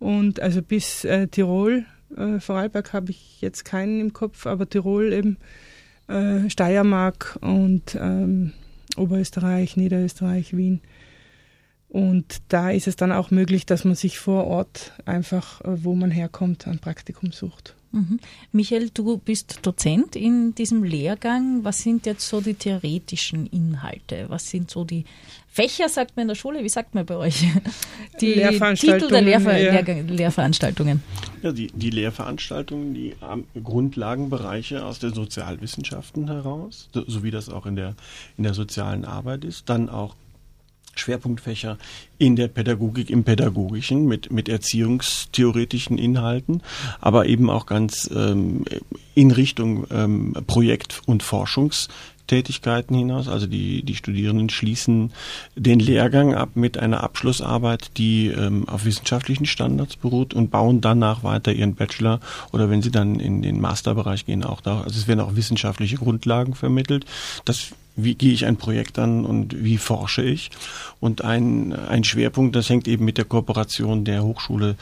Und 0.00 0.40
also 0.40 0.62
bis 0.62 1.04
äh, 1.04 1.28
Tirol 1.28 1.84
äh, 2.16 2.40
Vorarlberg 2.40 2.92
habe 2.92 3.10
ich 3.10 3.40
jetzt 3.40 3.64
keinen 3.64 4.00
im 4.00 4.12
Kopf, 4.12 4.46
aber 4.46 4.68
Tirol 4.68 5.12
eben, 5.12 5.38
äh, 6.08 6.48
Steiermark 6.50 7.38
und 7.40 7.96
ähm, 8.00 8.52
Oberösterreich, 8.96 9.76
Niederösterreich, 9.76 10.56
Wien. 10.56 10.80
Und 11.88 12.42
da 12.48 12.70
ist 12.70 12.88
es 12.88 12.96
dann 12.96 13.12
auch 13.12 13.30
möglich, 13.30 13.66
dass 13.66 13.84
man 13.84 13.94
sich 13.94 14.18
vor 14.18 14.46
Ort 14.46 14.92
einfach, 15.04 15.60
äh, 15.60 15.84
wo 15.84 15.94
man 15.94 16.10
herkommt, 16.10 16.66
ein 16.66 16.80
Praktikum 16.80 17.32
sucht. 17.32 17.76
Mhm. 17.94 18.18
Michael, 18.50 18.90
du 18.90 19.18
bist 19.18 19.60
Dozent 19.62 20.16
in 20.16 20.52
diesem 20.54 20.82
Lehrgang. 20.82 21.62
Was 21.62 21.78
sind 21.78 22.06
jetzt 22.06 22.28
so 22.28 22.40
die 22.40 22.54
theoretischen 22.54 23.46
Inhalte? 23.46 24.26
Was 24.28 24.50
sind 24.50 24.68
so 24.68 24.84
die 24.84 25.04
Fächer, 25.46 25.88
sagt 25.88 26.16
man 26.16 26.22
in 26.22 26.28
der 26.28 26.34
Schule? 26.34 26.64
Wie 26.64 26.68
sagt 26.68 26.96
man 26.96 27.06
bei 27.06 27.14
euch? 27.14 27.44
Die 28.20 28.34
Titel 28.74 29.08
der 29.08 29.22
Lehrver 29.22 29.56
ja. 29.56 29.80
Lehr 29.80 30.02
Lehrveranstaltungen. 30.02 31.02
Ja, 31.42 31.52
die, 31.52 31.66
die 31.68 31.90
Lehrveranstaltungen, 31.90 32.94
die 32.94 33.14
Grundlagenbereiche 33.62 34.84
aus 34.84 34.98
den 34.98 35.14
Sozialwissenschaften 35.14 36.28
heraus, 36.28 36.88
so, 36.94 37.04
so 37.06 37.22
wie 37.22 37.30
das 37.30 37.48
auch 37.48 37.66
in 37.66 37.76
der, 37.76 37.94
in 38.36 38.44
der 38.44 38.54
sozialen 38.54 39.04
Arbeit 39.04 39.44
ist. 39.44 39.68
Dann 39.68 39.88
auch 39.88 40.16
Schwerpunktfächer 41.04 41.78
in 42.18 42.36
der 42.36 42.48
Pädagogik, 42.48 43.10
im 43.10 43.24
Pädagogischen 43.24 44.06
mit, 44.06 44.32
mit 44.32 44.48
erziehungstheoretischen 44.48 45.98
Inhalten, 45.98 46.62
aber 47.00 47.26
eben 47.26 47.50
auch 47.50 47.66
ganz 47.66 48.10
ähm, 48.14 48.64
in 49.14 49.30
Richtung 49.30 49.86
ähm, 49.90 50.34
Projekt- 50.46 51.02
und 51.06 51.22
Forschungstätigkeiten 51.22 52.96
hinaus. 52.96 53.28
Also 53.28 53.46
die, 53.46 53.82
die 53.82 53.96
Studierenden 53.96 54.48
schließen 54.48 55.12
den 55.56 55.78
Lehrgang 55.78 56.34
ab 56.34 56.50
mit 56.54 56.78
einer 56.78 57.02
Abschlussarbeit, 57.02 57.98
die 57.98 58.28
ähm, 58.28 58.66
auf 58.68 58.86
wissenschaftlichen 58.86 59.46
Standards 59.46 59.96
beruht 59.96 60.32
und 60.32 60.50
bauen 60.50 60.80
danach 60.80 61.22
weiter 61.22 61.52
ihren 61.52 61.74
Bachelor 61.74 62.20
oder 62.52 62.70
wenn 62.70 62.80
sie 62.80 62.90
dann 62.90 63.20
in 63.20 63.42
den 63.42 63.60
Masterbereich 63.60 64.24
gehen, 64.24 64.44
auch 64.44 64.62
da. 64.62 64.80
Also 64.80 64.98
es 64.98 65.06
werden 65.06 65.20
auch 65.20 65.36
wissenschaftliche 65.36 65.96
Grundlagen 65.96 66.54
vermittelt. 66.54 67.04
Das 67.44 67.74
wie 67.96 68.14
gehe 68.14 68.32
ich 68.32 68.46
ein 68.46 68.56
Projekt 68.56 68.98
an 68.98 69.24
und 69.24 69.64
wie 69.64 69.78
forsche 69.78 70.22
ich. 70.22 70.50
Und 71.00 71.22
ein, 71.22 71.72
ein 71.72 72.04
Schwerpunkt, 72.04 72.56
das 72.56 72.68
hängt 72.68 72.88
eben 72.88 73.04
mit 73.04 73.18
der 73.18 73.24
Kooperation 73.24 74.04
der 74.04 74.24
Hochschule 74.24 74.76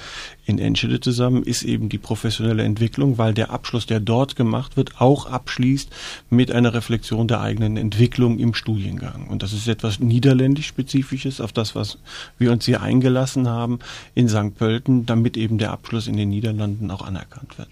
in 0.46 0.58
Enschede 0.58 1.00
zusammen, 1.00 1.42
ist 1.42 1.62
eben 1.62 1.88
die 1.88 1.98
professionelle 1.98 2.62
Entwicklung, 2.62 3.18
weil 3.18 3.34
der 3.34 3.50
Abschluss, 3.50 3.86
der 3.86 4.00
dort 4.00 4.36
gemacht 4.36 4.76
wird, 4.76 5.00
auch 5.00 5.26
abschließt 5.26 5.90
mit 6.30 6.50
einer 6.50 6.74
Reflexion 6.74 7.28
der 7.28 7.40
eigenen 7.40 7.76
Entwicklung 7.76 8.38
im 8.38 8.54
Studiengang. 8.54 9.28
Und 9.28 9.42
das 9.42 9.52
ist 9.52 9.68
etwas 9.68 10.00
niederländisch-spezifisches, 10.00 11.40
auf 11.40 11.52
das, 11.52 11.74
was 11.74 11.98
wir 12.38 12.50
uns 12.50 12.64
hier 12.64 12.82
eingelassen 12.82 13.48
haben 13.48 13.78
in 14.14 14.28
St. 14.28 14.56
Pölten, 14.56 15.06
damit 15.06 15.36
eben 15.36 15.58
der 15.58 15.72
Abschluss 15.72 16.06
in 16.06 16.16
den 16.16 16.30
Niederlanden 16.30 16.90
auch 16.90 17.02
anerkannt 17.02 17.58
wird. 17.58 17.68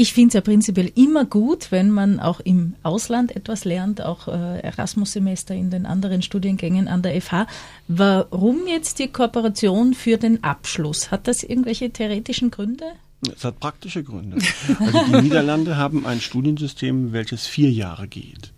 Ich 0.00 0.14
finde 0.14 0.28
es 0.28 0.32
ja 0.32 0.40
prinzipiell 0.40 0.90
immer 0.94 1.26
gut, 1.26 1.70
wenn 1.70 1.90
man 1.90 2.20
auch 2.20 2.40
im 2.40 2.74
Ausland 2.82 3.36
etwas 3.36 3.66
lernt, 3.66 4.00
auch 4.00 4.28
äh, 4.28 4.60
Erasmus-Semester 4.60 5.54
in 5.54 5.68
den 5.68 5.84
anderen 5.84 6.22
Studiengängen 6.22 6.88
an 6.88 7.02
der 7.02 7.20
FH. 7.20 7.46
Warum 7.86 8.66
jetzt 8.66 8.98
die 8.98 9.08
Kooperation 9.08 9.92
für 9.92 10.16
den 10.16 10.42
Abschluss? 10.42 11.10
Hat 11.10 11.28
das 11.28 11.42
irgendwelche 11.42 11.90
theoretischen 11.90 12.50
Gründe? 12.50 12.86
Es 13.30 13.44
hat 13.44 13.60
praktische 13.60 14.02
Gründe. 14.02 14.38
Also 14.78 15.04
die 15.04 15.20
Niederlande 15.20 15.76
haben 15.76 16.06
ein 16.06 16.22
Studiensystem, 16.22 17.12
welches 17.12 17.46
vier 17.46 17.70
Jahre 17.70 18.08
geht. 18.08 18.54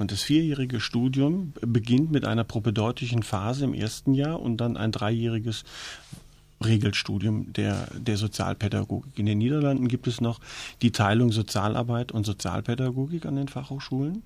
Und 0.00 0.10
das 0.10 0.22
vierjährige 0.22 0.80
Studium 0.80 1.52
beginnt 1.60 2.10
mit 2.10 2.24
einer 2.24 2.42
propedeutischen 2.42 3.22
Phase 3.22 3.62
im 3.64 3.74
ersten 3.74 4.12
Jahr 4.12 4.42
und 4.42 4.56
dann 4.56 4.76
ein 4.76 4.90
dreijähriges 4.90 5.62
Regelstudium 6.64 7.52
der, 7.52 7.88
der 7.94 8.16
Sozialpädagogik. 8.16 9.18
In 9.18 9.26
den 9.26 9.38
Niederlanden 9.38 9.88
gibt 9.88 10.06
es 10.06 10.20
noch 10.20 10.40
die 10.82 10.92
Teilung 10.92 11.32
Sozialarbeit 11.32 12.12
und 12.12 12.26
Sozialpädagogik 12.26 13.24
an 13.26 13.36
den 13.36 13.48
Fachhochschulen. 13.48 14.22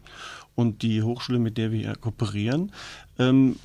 Und 0.54 0.82
die 0.82 1.02
Hochschule, 1.02 1.38
mit 1.38 1.58
der 1.58 1.72
wir 1.72 1.94
kooperieren, 1.96 2.70
ähm, 3.18 3.56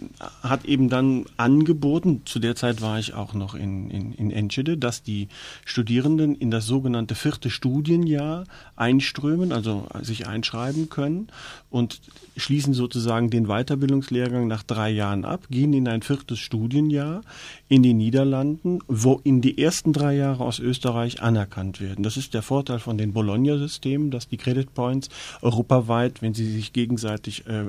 hat 0.43 0.65
eben 0.65 0.89
dann 0.89 1.25
angeboten, 1.37 2.21
zu 2.25 2.39
der 2.39 2.55
Zeit 2.55 2.81
war 2.81 2.99
ich 2.99 3.13
auch 3.13 3.33
noch 3.33 3.55
in, 3.55 3.89
in, 3.89 4.13
in 4.13 4.31
Enschede, 4.31 4.77
dass 4.77 5.01
die 5.01 5.27
Studierenden 5.65 6.35
in 6.35 6.51
das 6.51 6.65
sogenannte 6.67 7.15
vierte 7.15 7.49
Studienjahr 7.49 8.45
einströmen, 8.75 9.51
also 9.51 9.87
sich 10.01 10.27
einschreiben 10.27 10.89
können 10.89 11.27
und 11.69 11.99
schließen 12.37 12.73
sozusagen 12.73 13.29
den 13.29 13.47
Weiterbildungslehrgang 13.47 14.47
nach 14.47 14.63
drei 14.63 14.91
Jahren 14.91 15.25
ab, 15.25 15.47
gehen 15.49 15.73
in 15.73 15.87
ein 15.87 16.03
viertes 16.03 16.39
Studienjahr 16.39 17.21
in 17.67 17.83
die 17.83 17.93
Niederlanden, 17.93 18.79
wo 18.87 19.19
in 19.23 19.41
die 19.41 19.61
ersten 19.61 19.93
drei 19.93 20.15
Jahre 20.15 20.43
aus 20.43 20.59
Österreich 20.59 21.21
anerkannt 21.21 21.81
werden. 21.81 22.03
Das 22.03 22.17
ist 22.17 22.33
der 22.33 22.41
Vorteil 22.41 22.79
von 22.79 22.97
den 22.97 23.13
Bologna-Systemen, 23.13 24.11
dass 24.11 24.27
die 24.27 24.37
Credit 24.37 24.73
Points 24.73 25.09
europaweit, 25.41 26.21
wenn 26.21 26.33
sie 26.33 26.51
sich 26.51 26.71
gegenseitig 26.79 27.45
äh, 27.47 27.65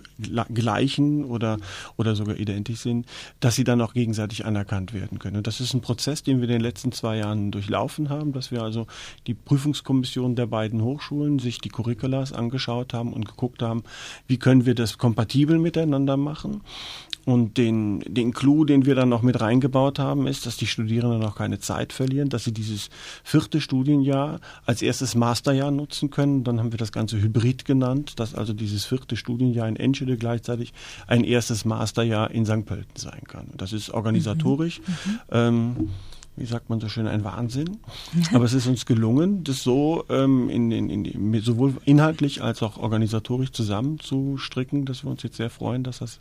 gleichen 0.54 1.24
oder 1.24 1.58
oder 1.96 2.14
sogar 2.14 2.36
identisch 2.36 2.80
sind, 2.80 3.06
dass 3.40 3.56
sie 3.56 3.64
dann 3.64 3.80
auch 3.80 3.92
gegenseitig 3.92 4.44
anerkannt 4.44 4.94
werden 4.94 5.18
können. 5.18 5.38
Und 5.38 5.46
das 5.46 5.60
ist 5.60 5.74
ein 5.74 5.80
Prozess, 5.80 6.22
den 6.22 6.38
wir 6.38 6.44
in 6.44 6.52
den 6.52 6.60
letzten 6.60 6.92
zwei 6.92 7.16
Jahren 7.16 7.50
durchlaufen 7.50 8.08
haben, 8.08 8.32
dass 8.32 8.52
wir 8.52 8.62
also 8.62 8.86
die 9.26 9.34
Prüfungskommission 9.34 10.36
der 10.36 10.46
beiden 10.46 10.82
Hochschulen 10.82 11.40
sich 11.40 11.60
die 11.60 11.70
Curriculas 11.70 12.32
angeschaut 12.32 12.94
haben 12.94 13.12
und 13.12 13.26
geguckt 13.26 13.62
haben, 13.62 13.82
wie 14.28 14.38
können 14.38 14.64
wir 14.64 14.76
das 14.76 14.96
kompatibel 14.96 15.58
miteinander 15.58 16.16
machen. 16.16 16.60
Und 17.26 17.59
den, 17.59 18.00
den 18.00 18.33
Clou, 18.33 18.64
den 18.64 18.87
wir 18.87 18.94
dann 18.94 19.09
noch 19.09 19.22
mit 19.22 19.40
reingebaut 19.40 19.98
haben, 19.98 20.26
ist, 20.26 20.46
dass 20.46 20.56
die 20.56 20.66
Studierenden 20.66 21.20
noch 21.20 21.37
keine 21.37 21.59
Zeit 21.59 21.92
verlieren, 21.92 22.28
dass 22.28 22.44
sie 22.44 22.52
dieses 22.52 22.90
vierte 23.22 23.61
Studienjahr 23.61 24.40
als 24.66 24.83
erstes 24.83 25.14
Masterjahr 25.14 25.70
nutzen 25.70 26.11
können. 26.11 26.44
Dann 26.44 26.59
haben 26.59 26.72
wir 26.72 26.78
das 26.78 26.92
Ganze 26.92 27.20
Hybrid 27.20 27.64
genannt, 27.64 28.18
dass 28.18 28.35
also 28.35 28.52
dieses 28.52 28.87
vierte 28.87 29.16
Studienjahr 29.16 29.68
in 29.68 29.76
Enschede 29.76 30.16
gleichzeitig 30.16 30.72
ein 31.06 31.24
erstes 31.24 31.50
erstes 31.50 31.64
Masterjahr 31.64 32.30
in 32.30 32.46
St. 32.46 32.64
Pölten 32.64 32.96
sein 32.96 33.22
kann. 33.26 33.46
Das 33.56 33.72
ist 33.72 33.90
organisatorisch. 33.90 34.80
Mhm. 34.80 35.20
Ähm, 35.30 35.90
wie 36.36 36.46
sagt 36.46 36.70
man 36.70 36.80
so 36.80 36.88
schön, 36.88 37.06
ein 37.06 37.24
Wahnsinn. 37.24 37.78
Aber 38.32 38.44
es 38.44 38.54
ist 38.54 38.66
uns 38.66 38.86
gelungen, 38.86 39.44
das 39.44 39.62
so 39.62 40.04
ähm, 40.08 40.48
in, 40.48 40.70
in, 40.70 41.04
in, 41.04 41.40
sowohl 41.42 41.74
inhaltlich 41.84 42.42
als 42.42 42.62
auch 42.62 42.78
organisatorisch 42.78 43.52
zusammenzustricken, 43.52 44.86
dass 44.86 45.04
wir 45.04 45.10
uns 45.10 45.22
jetzt 45.22 45.36
sehr 45.36 45.50
freuen, 45.50 45.84
dass 45.84 45.98
das 45.98 46.20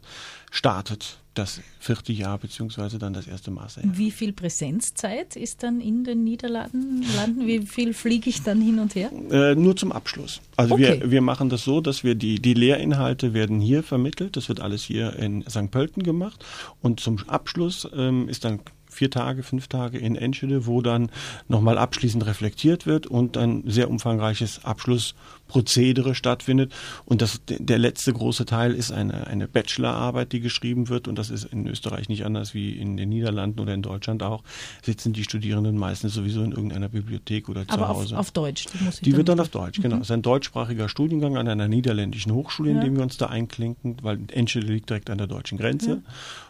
startet, 0.51 1.19
das 1.35 1.61
vierte 1.79 2.11
Jahr 2.11 2.37
beziehungsweise 2.37 2.99
dann 2.99 3.13
das 3.13 3.27
erste 3.27 3.49
Masterjahr. 3.51 3.97
Wie 3.97 4.11
viel 4.11 4.33
Präsenzzeit 4.33 5.35
ist 5.35 5.63
dann 5.63 5.79
in 5.79 6.03
den 6.03 6.23
Niederlanden? 6.23 7.05
Wie 7.45 7.65
viel 7.65 7.93
fliege 7.93 8.29
ich 8.29 8.41
dann 8.41 8.59
hin 8.59 8.79
und 8.79 8.95
her? 8.95 9.11
Äh, 9.31 9.55
nur 9.55 9.75
zum 9.75 9.91
Abschluss. 9.91 10.41
Also 10.57 10.73
okay. 10.73 10.99
wir, 11.01 11.11
wir 11.11 11.21
machen 11.21 11.49
das 11.49 11.63
so, 11.63 11.79
dass 11.81 12.03
wir 12.03 12.15
die, 12.15 12.41
die 12.41 12.55
Lehrinhalte 12.55 13.33
werden 13.33 13.61
hier 13.61 13.83
vermittelt. 13.83 14.35
Das 14.35 14.49
wird 14.49 14.59
alles 14.59 14.83
hier 14.83 15.15
in 15.17 15.43
St. 15.47 15.71
Pölten 15.71 16.03
gemacht. 16.03 16.43
Und 16.81 16.99
zum 16.99 17.19
Abschluss 17.27 17.87
ähm, 17.95 18.27
ist 18.27 18.43
dann 18.43 18.59
vier 18.89 19.09
Tage, 19.09 19.43
fünf 19.43 19.67
Tage 19.67 19.97
in 19.97 20.15
Enschede, 20.15 20.65
wo 20.65 20.81
dann 20.81 21.09
nochmal 21.47 21.77
abschließend 21.77 22.25
reflektiert 22.25 22.85
wird 22.85 23.07
und 23.07 23.37
ein 23.37 23.63
sehr 23.65 23.89
umfangreiches 23.89 24.65
Abschlussprozedere 24.65 26.15
stattfindet. 26.15 26.73
Und 27.05 27.21
das, 27.21 27.41
der 27.47 27.77
letzte 27.77 28.11
große 28.11 28.45
Teil 28.45 28.73
ist 28.73 28.91
eine, 28.91 29.27
eine 29.27 29.47
Bachelorarbeit, 29.47 30.31
die 30.31 30.39
geschrieben 30.39 30.89
wird. 30.89 31.07
Und 31.07 31.17
das 31.17 31.29
ist 31.29 31.45
in 31.45 31.67
Österreich 31.67 32.09
nicht 32.09 32.25
anders 32.25 32.53
wie 32.53 32.71
in 32.71 32.97
den 32.97 33.09
Niederlanden 33.09 33.59
oder 33.59 33.73
in 33.73 33.81
Deutschland 33.81 34.23
auch. 34.23 34.43
Sitzen 34.83 35.13
die 35.13 35.23
Studierenden 35.23 35.77
meistens 35.77 36.13
sowieso 36.13 36.43
in 36.43 36.51
irgendeiner 36.51 36.89
Bibliothek 36.89 37.47
oder 37.47 37.67
zu 37.67 37.73
Aber 37.73 37.89
Hause. 37.89 38.15
Auf, 38.15 38.27
auf 38.27 38.31
Deutsch. 38.31 38.65
Die, 38.65 38.83
muss 38.83 38.95
ich 38.95 39.01
die 39.01 39.15
wird 39.15 39.29
dann 39.29 39.39
auf 39.39 39.49
Deutsch, 39.49 39.81
genau. 39.81 39.97
Mhm. 39.97 40.01
Es 40.01 40.07
ist 40.09 40.13
ein 40.13 40.21
deutschsprachiger 40.21 40.89
Studiengang 40.89 41.37
an 41.37 41.47
einer 41.47 41.67
niederländischen 41.67 42.33
Hochschule, 42.33 42.71
in 42.71 42.77
ja. 42.77 42.83
dem 42.83 42.95
wir 42.95 43.03
uns 43.03 43.17
da 43.17 43.27
einklinken, 43.27 43.97
weil 44.01 44.19
Enschede 44.31 44.67
liegt 44.67 44.89
direkt 44.89 45.09
an 45.09 45.17
der 45.19 45.27
deutschen 45.27 45.57
Grenze. 45.57 45.89
Ja. 45.89 45.97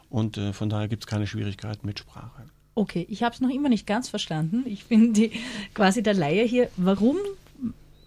Und 0.10 0.38
äh, 0.38 0.54
von 0.54 0.70
daher 0.70 0.88
gibt 0.88 1.04
es 1.04 1.08
keine 1.08 1.28
Schwierigkeiten 1.28 1.86
mit 1.86 2.00
Sprache. 2.00 2.44
Okay, 2.76 3.06
ich 3.10 3.24
habe 3.24 3.36
es 3.36 3.42
noch 3.42 3.50
immer 3.50 3.70
nicht 3.70 3.86
ganz 3.86 4.10
verstanden. 4.10 4.64
Ich 4.66 4.86
bin 4.86 5.14
die, 5.14 5.32
quasi 5.74 6.02
der 6.02 6.14
Laie 6.14 6.44
hier. 6.44 6.70
Warum 6.78 7.18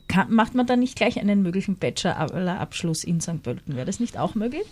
kann, 0.08 0.32
macht 0.32 0.54
man 0.54 0.66
dann 0.66 0.80
nicht 0.80 0.96
gleich 0.96 1.20
einen 1.20 1.42
möglichen 1.42 1.76
Bachelor-Abschluss 1.76 3.04
in 3.04 3.20
St. 3.20 3.42
Pölten? 3.42 3.76
Wäre 3.76 3.86
das 3.86 4.00
nicht 4.00 4.18
auch 4.18 4.34
möglich? 4.34 4.64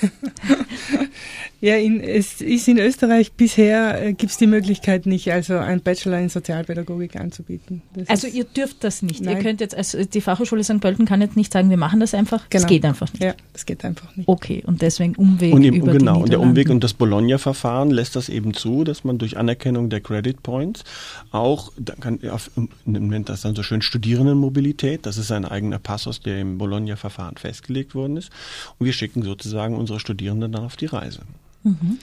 ja, 1.60 1.76
in, 1.76 2.00
es 2.00 2.40
ist 2.40 2.68
in 2.68 2.78
Österreich 2.78 3.32
bisher 3.32 4.02
äh, 4.02 4.12
gibt 4.12 4.32
es 4.32 4.38
die 4.38 4.46
Möglichkeit 4.46 5.06
nicht, 5.06 5.32
also 5.32 5.58
einen 5.58 5.80
Bachelor 5.80 6.18
in 6.18 6.28
Sozialpädagogik 6.28 7.16
anzubieten. 7.16 7.82
Das 7.94 8.08
also 8.08 8.26
ihr 8.26 8.44
dürft 8.44 8.84
das 8.84 9.02
nicht. 9.02 9.22
Nein. 9.22 9.36
Ihr 9.36 9.42
könnt 9.42 9.60
jetzt, 9.60 9.74
also 9.74 10.04
die 10.04 10.20
Fachhochschule 10.20 10.64
St. 10.64 10.80
Pölten 10.80 11.06
kann 11.06 11.20
jetzt 11.20 11.36
nicht 11.36 11.52
sagen, 11.52 11.70
wir 11.70 11.76
machen 11.76 12.00
das 12.00 12.14
einfach. 12.14 12.48
Genau. 12.50 12.62
Es 12.62 12.68
geht 12.68 12.84
einfach 12.84 13.12
nicht. 13.12 13.22
Ja, 13.22 13.34
es 13.52 13.66
geht 13.66 13.84
einfach 13.84 14.14
nicht. 14.16 14.28
Okay, 14.28 14.62
und 14.66 14.82
deswegen 14.82 15.14
Umweg 15.16 15.54
und 15.54 15.62
im, 15.62 15.74
über 15.74 15.92
Genau, 15.92 16.20
und 16.20 16.30
der 16.30 16.40
Umweg 16.40 16.70
und 16.70 16.82
das 16.84 16.94
Bologna-Verfahren 16.94 17.90
lässt 17.90 18.16
das 18.16 18.28
eben 18.28 18.54
zu, 18.54 18.84
dass 18.84 19.04
man 19.04 19.18
durch 19.18 19.36
Anerkennung 19.36 19.90
der 19.90 20.00
Credit 20.00 20.42
Points 20.42 20.84
auch, 21.30 21.72
dann 21.78 22.00
kann, 22.00 22.30
auf, 22.30 22.50
nennt 22.84 23.28
das 23.28 23.42
dann 23.42 23.54
so 23.54 23.62
schön 23.62 23.82
Studierendenmobilität, 23.82 25.06
das 25.06 25.18
ist 25.18 25.32
ein 25.32 25.44
eigener 25.44 25.78
Passus, 25.78 26.20
der 26.20 26.40
im 26.40 26.58
Bologna-Verfahren 26.58 27.36
festgelegt 27.36 27.94
worden 27.94 28.16
ist. 28.16 28.30
Und 28.78 28.86
wir 28.86 28.92
schicken 28.92 29.22
sozusagen 29.22 29.65
sozusagen 29.66 29.76
unsere 29.76 30.00
Studierenden 30.00 30.52
dann 30.52 30.64
auf 30.64 30.76
die 30.76 30.86
Reise. 30.86 31.20
Mhm. 31.62 31.98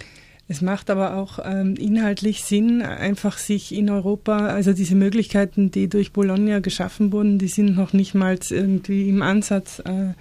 Es 0.49 0.61
macht 0.61 0.89
aber 0.89 1.15
auch 1.15 1.39
ähm, 1.43 1.75
inhaltlich 1.77 2.43
Sinn, 2.43 2.81
einfach 2.81 3.37
sich 3.37 3.73
in 3.73 3.89
Europa, 3.89 4.47
also 4.47 4.73
diese 4.73 4.95
Möglichkeiten, 4.95 5.71
die 5.71 5.87
durch 5.87 6.11
Bologna 6.11 6.59
geschaffen 6.59 7.13
wurden, 7.13 7.39
die 7.39 7.47
sind 7.47 7.75
noch 7.75 7.93
nicht 7.93 8.13
mal 8.13 8.37
irgendwie 8.49 9.07
im 9.07 9.21
Ansatz 9.21 9.79
äh, 9.79 10.13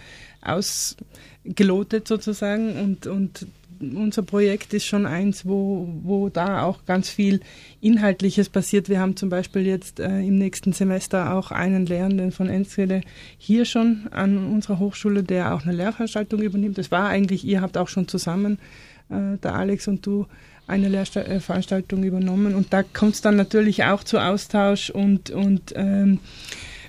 ausgelotet 0.42 2.07
sozusagen 2.07 2.76
und, 2.78 3.07
und 3.09 3.46
unser 3.82 4.22
Projekt 4.22 4.72
ist 4.74 4.84
schon 4.84 5.06
eins, 5.06 5.46
wo, 5.46 5.88
wo 6.02 6.28
da 6.28 6.62
auch 6.62 6.84
ganz 6.86 7.08
viel 7.08 7.40
Inhaltliches 7.80 8.48
passiert. 8.48 8.88
Wir 8.88 9.00
haben 9.00 9.16
zum 9.16 9.28
Beispiel 9.28 9.66
jetzt 9.66 10.00
äh, 10.00 10.20
im 10.20 10.36
nächsten 10.36 10.72
Semester 10.72 11.34
auch 11.34 11.50
einen 11.50 11.86
Lehrenden 11.86 12.32
von 12.32 12.48
Enschede 12.48 13.02
hier 13.38 13.64
schon 13.64 14.08
an 14.12 14.38
unserer 14.38 14.78
Hochschule, 14.78 15.22
der 15.22 15.54
auch 15.54 15.62
eine 15.62 15.72
Lehrveranstaltung 15.72 16.40
übernimmt. 16.40 16.78
Das 16.78 16.90
war 16.90 17.08
eigentlich, 17.08 17.44
ihr 17.44 17.60
habt 17.60 17.76
auch 17.76 17.88
schon 17.88 18.08
zusammen, 18.08 18.58
äh, 19.08 19.36
der 19.42 19.54
Alex 19.54 19.88
und 19.88 20.06
du, 20.06 20.26
eine 20.66 20.88
Lehrveranstaltung 20.88 22.04
übernommen. 22.04 22.54
Und 22.54 22.72
da 22.72 22.82
kommt 22.82 23.14
es 23.14 23.20
dann 23.20 23.36
natürlich 23.36 23.84
auch 23.84 24.04
zu 24.04 24.18
Austausch 24.18 24.90
und, 24.90 25.30
und 25.30 25.72
ähm, 25.74 26.20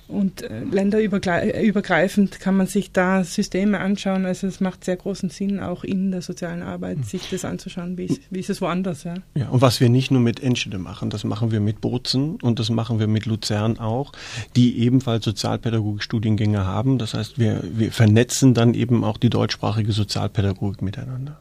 und 0.06 0.42
äh, 0.42 0.64
länderübergreifend 0.64 2.38
kann 2.40 2.56
man 2.56 2.66
sich 2.66 2.92
da 2.92 3.24
Systeme 3.24 3.80
anschauen. 3.80 4.26
Also 4.26 4.46
es 4.46 4.60
macht 4.60 4.84
sehr 4.84 4.96
großen 4.96 5.30
Sinn, 5.30 5.60
auch 5.60 5.84
in 5.84 6.10
der 6.10 6.22
sozialen 6.22 6.62
Arbeit 6.62 6.98
mhm. 6.98 7.02
sich 7.04 7.30
das 7.30 7.44
anzuschauen, 7.44 7.96
wie 7.96 8.04
ist, 8.04 8.20
wie 8.30 8.40
ist 8.40 8.50
es 8.50 8.60
woanders. 8.60 9.04
Ja. 9.04 9.14
ja, 9.34 9.48
und 9.48 9.62
was 9.62 9.80
wir 9.80 9.88
nicht 9.88 10.10
nur 10.10 10.20
mit 10.20 10.42
Enschede 10.42 10.78
machen, 10.78 11.10
das 11.10 11.24
machen 11.24 11.50
wir 11.50 11.60
mit 11.60 11.80
Bozen 11.80 12.36
und 12.42 12.58
das 12.58 12.70
machen 12.70 12.98
wir 12.98 13.06
mit 13.06 13.26
Luzern 13.26 13.78
auch, 13.78 14.12
die 14.56 14.78
ebenfalls 14.80 15.24
Sozialpädagogik-Studiengänge 15.24 16.66
haben. 16.66 16.98
Das 16.98 17.14
heißt, 17.14 17.38
wir, 17.38 17.62
wir 17.64 17.90
vernetzen 17.90 18.54
dann 18.54 18.74
eben 18.74 19.04
auch 19.04 19.16
die 19.16 19.30
deutschsprachige 19.30 19.92
Sozialpädagogik 19.92 20.82
miteinander. 20.82 21.40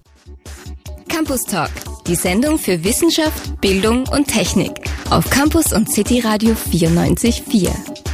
Campus 1.10 1.44
Talk, 1.44 1.72
die 2.08 2.16
Sendung 2.16 2.58
für 2.58 2.84
Wissenschaft, 2.84 3.60
Bildung 3.62 4.08
und 4.08 4.28
Technik 4.28 4.72
auf 5.10 5.30
Campus 5.30 5.74
und 5.74 5.92
City 5.92 6.22
Radio 6.22 6.56
94.4. 6.72 8.13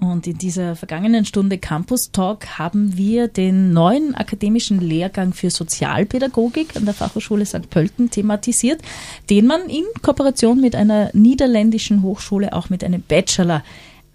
Und 0.00 0.26
in 0.26 0.38
dieser 0.38 0.76
vergangenen 0.76 1.26
Stunde 1.26 1.58
Campus 1.58 2.10
Talk 2.10 2.58
haben 2.58 2.96
wir 2.96 3.28
den 3.28 3.74
neuen 3.74 4.14
akademischen 4.14 4.80
Lehrgang 4.80 5.34
für 5.34 5.50
Sozialpädagogik 5.50 6.74
an 6.74 6.86
der 6.86 6.94
Fachhochschule 6.94 7.44
St. 7.44 7.68
Pölten 7.68 8.10
thematisiert, 8.10 8.80
den 9.28 9.46
man 9.46 9.68
in 9.68 9.84
Kooperation 10.00 10.58
mit 10.58 10.74
einer 10.74 11.10
niederländischen 11.12 12.02
Hochschule 12.02 12.54
auch 12.54 12.70
mit 12.70 12.82
einem 12.82 13.02
Bachelor 13.02 13.62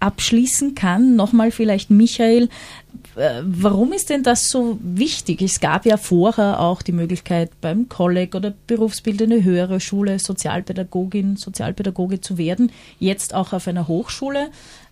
abschließen 0.00 0.74
kann. 0.74 1.14
Nochmal 1.14 1.52
vielleicht 1.52 1.88
Michael, 1.90 2.48
äh, 3.14 3.42
warum 3.44 3.92
ist 3.92 4.10
denn 4.10 4.24
das 4.24 4.50
so 4.50 4.78
wichtig? 4.82 5.40
Es 5.40 5.60
gab 5.60 5.86
ja 5.86 5.98
vorher 5.98 6.58
auch 6.58 6.82
die 6.82 6.92
Möglichkeit 6.92 7.52
beim 7.60 7.88
Kolleg 7.88 8.34
oder 8.34 8.52
berufsbildende 8.66 9.44
höhere 9.44 9.78
Schule 9.78 10.18
Sozialpädagogin, 10.18 11.36
Sozialpädagoge 11.36 12.20
zu 12.20 12.38
werden, 12.38 12.72
jetzt 12.98 13.34
auch 13.34 13.52
auf 13.52 13.68
einer 13.68 13.86
Hochschule. 13.86 14.48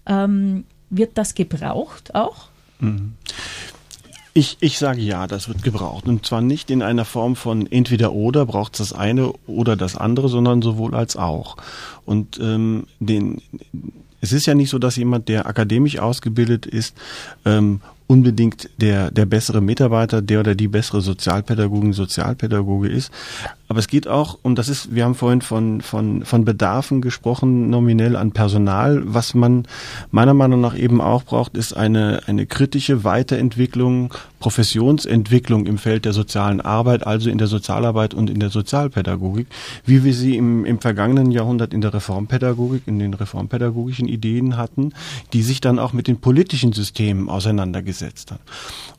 Ähm, 0.07 0.65
wird 0.97 1.17
das 1.19 1.35
gebraucht 1.35 2.15
auch? 2.15 2.49
Mhm. 2.81 3.15
Ich, 4.37 4.57
ich 4.59 4.79
sage 4.79 5.01
ja, 5.01 5.29
das 5.29 5.49
wird 5.49 5.63
gebraucht. 5.63 6.07
Und 6.07 6.27
zwar 6.27 6.41
nicht 6.41 6.69
in 6.69 6.83
einer 6.83 7.05
Form 7.05 7.37
von 7.37 7.71
entweder 7.71 8.13
oder 8.13 8.47
braucht 8.47 8.75
es 8.75 8.91
das 8.91 8.99
eine 8.99 9.33
oder 9.47 9.77
das 9.77 9.97
andere, 9.97 10.29
sondern 10.29 10.61
sowohl 10.61 10.95
als 10.97 11.17
auch. 11.17 11.57
Und 12.05 12.41
ähm, 12.43 12.87
den, 12.99 13.43
es 14.21 14.33
ist 14.33 14.47
ja 14.47 14.55
nicht 14.55 14.71
so, 14.71 14.81
dass 14.81 14.97
jemand, 14.97 15.29
der 15.29 15.47
akademisch 15.47 16.01
ausgebildet 16.01 16.67
ist, 16.67 16.97
ähm, 17.45 17.81
unbedingt 18.07 18.71
der, 18.79 19.11
der 19.11 19.25
bessere 19.25 19.61
Mitarbeiter, 19.61 20.21
der 20.21 20.41
oder 20.41 20.55
die 20.55 20.69
bessere 20.69 21.01
Sozialpädagogin, 21.01 21.93
Sozialpädagoge 21.93 22.89
ist. 22.89 23.13
Aber 23.69 23.79
es 23.79 23.89
geht 23.89 24.07
auch 24.07 24.39
um, 24.43 24.55
das 24.55 24.69
ist, 24.69 24.95
wir 24.95 25.05
haben 25.05 25.15
vorhin 25.15 25.41
von, 25.41 25.81
von, 25.81 26.25
von 26.25 26.45
Bedarfen 26.45 27.01
gesprochen, 27.01 27.71
nominell 27.71 28.15
an 28.15 28.33
Personal. 28.33 29.03
Was 29.07 29.35
man 29.35 29.67
meiner 30.11 30.35
Meinung 30.35 30.61
nach 30.61 30.77
eben 30.77 31.01
auch 31.01 31.23
braucht, 31.23 31.57
ist 31.57 31.75
eine, 31.75 32.21
eine 32.27 32.47
kritische 32.47 33.05
Weiterentwicklung, 33.05 34.13
Professionsentwicklung 34.39 35.65
im 35.65 35.79
Feld 35.79 36.05
der 36.05 36.13
sozialen 36.13 36.61
Arbeit, 36.61 37.07
also 37.07 37.31
in 37.31 37.39
der 37.39 37.47
Sozialarbeit 37.47 38.13
und 38.13 38.29
in 38.29 38.41
der 38.41 38.51
Sozialpädagogik, 38.51 39.47
wie 39.87 40.05
wir 40.05 40.13
sie 40.13 40.37
im, 40.37 40.67
im 40.67 40.81
vergangenen 40.81 41.31
Jahrhundert 41.31 41.73
in 41.73 41.81
der 41.81 41.95
Reformpädagogik, 41.95 42.83
in 42.85 42.99
den 42.99 43.15
reformpädagogischen 43.15 44.07
Ideen 44.07 44.59
hatten, 44.59 44.93
die 45.33 45.43
sich 45.43 45.63
dann 45.63 45.79
auch 45.79 45.95
mit 45.95 46.07
den 46.09 46.21
politischen 46.21 46.75
Systemen 46.75 47.31
auseinandergesetzt 47.31 48.33
haben. 48.33 48.43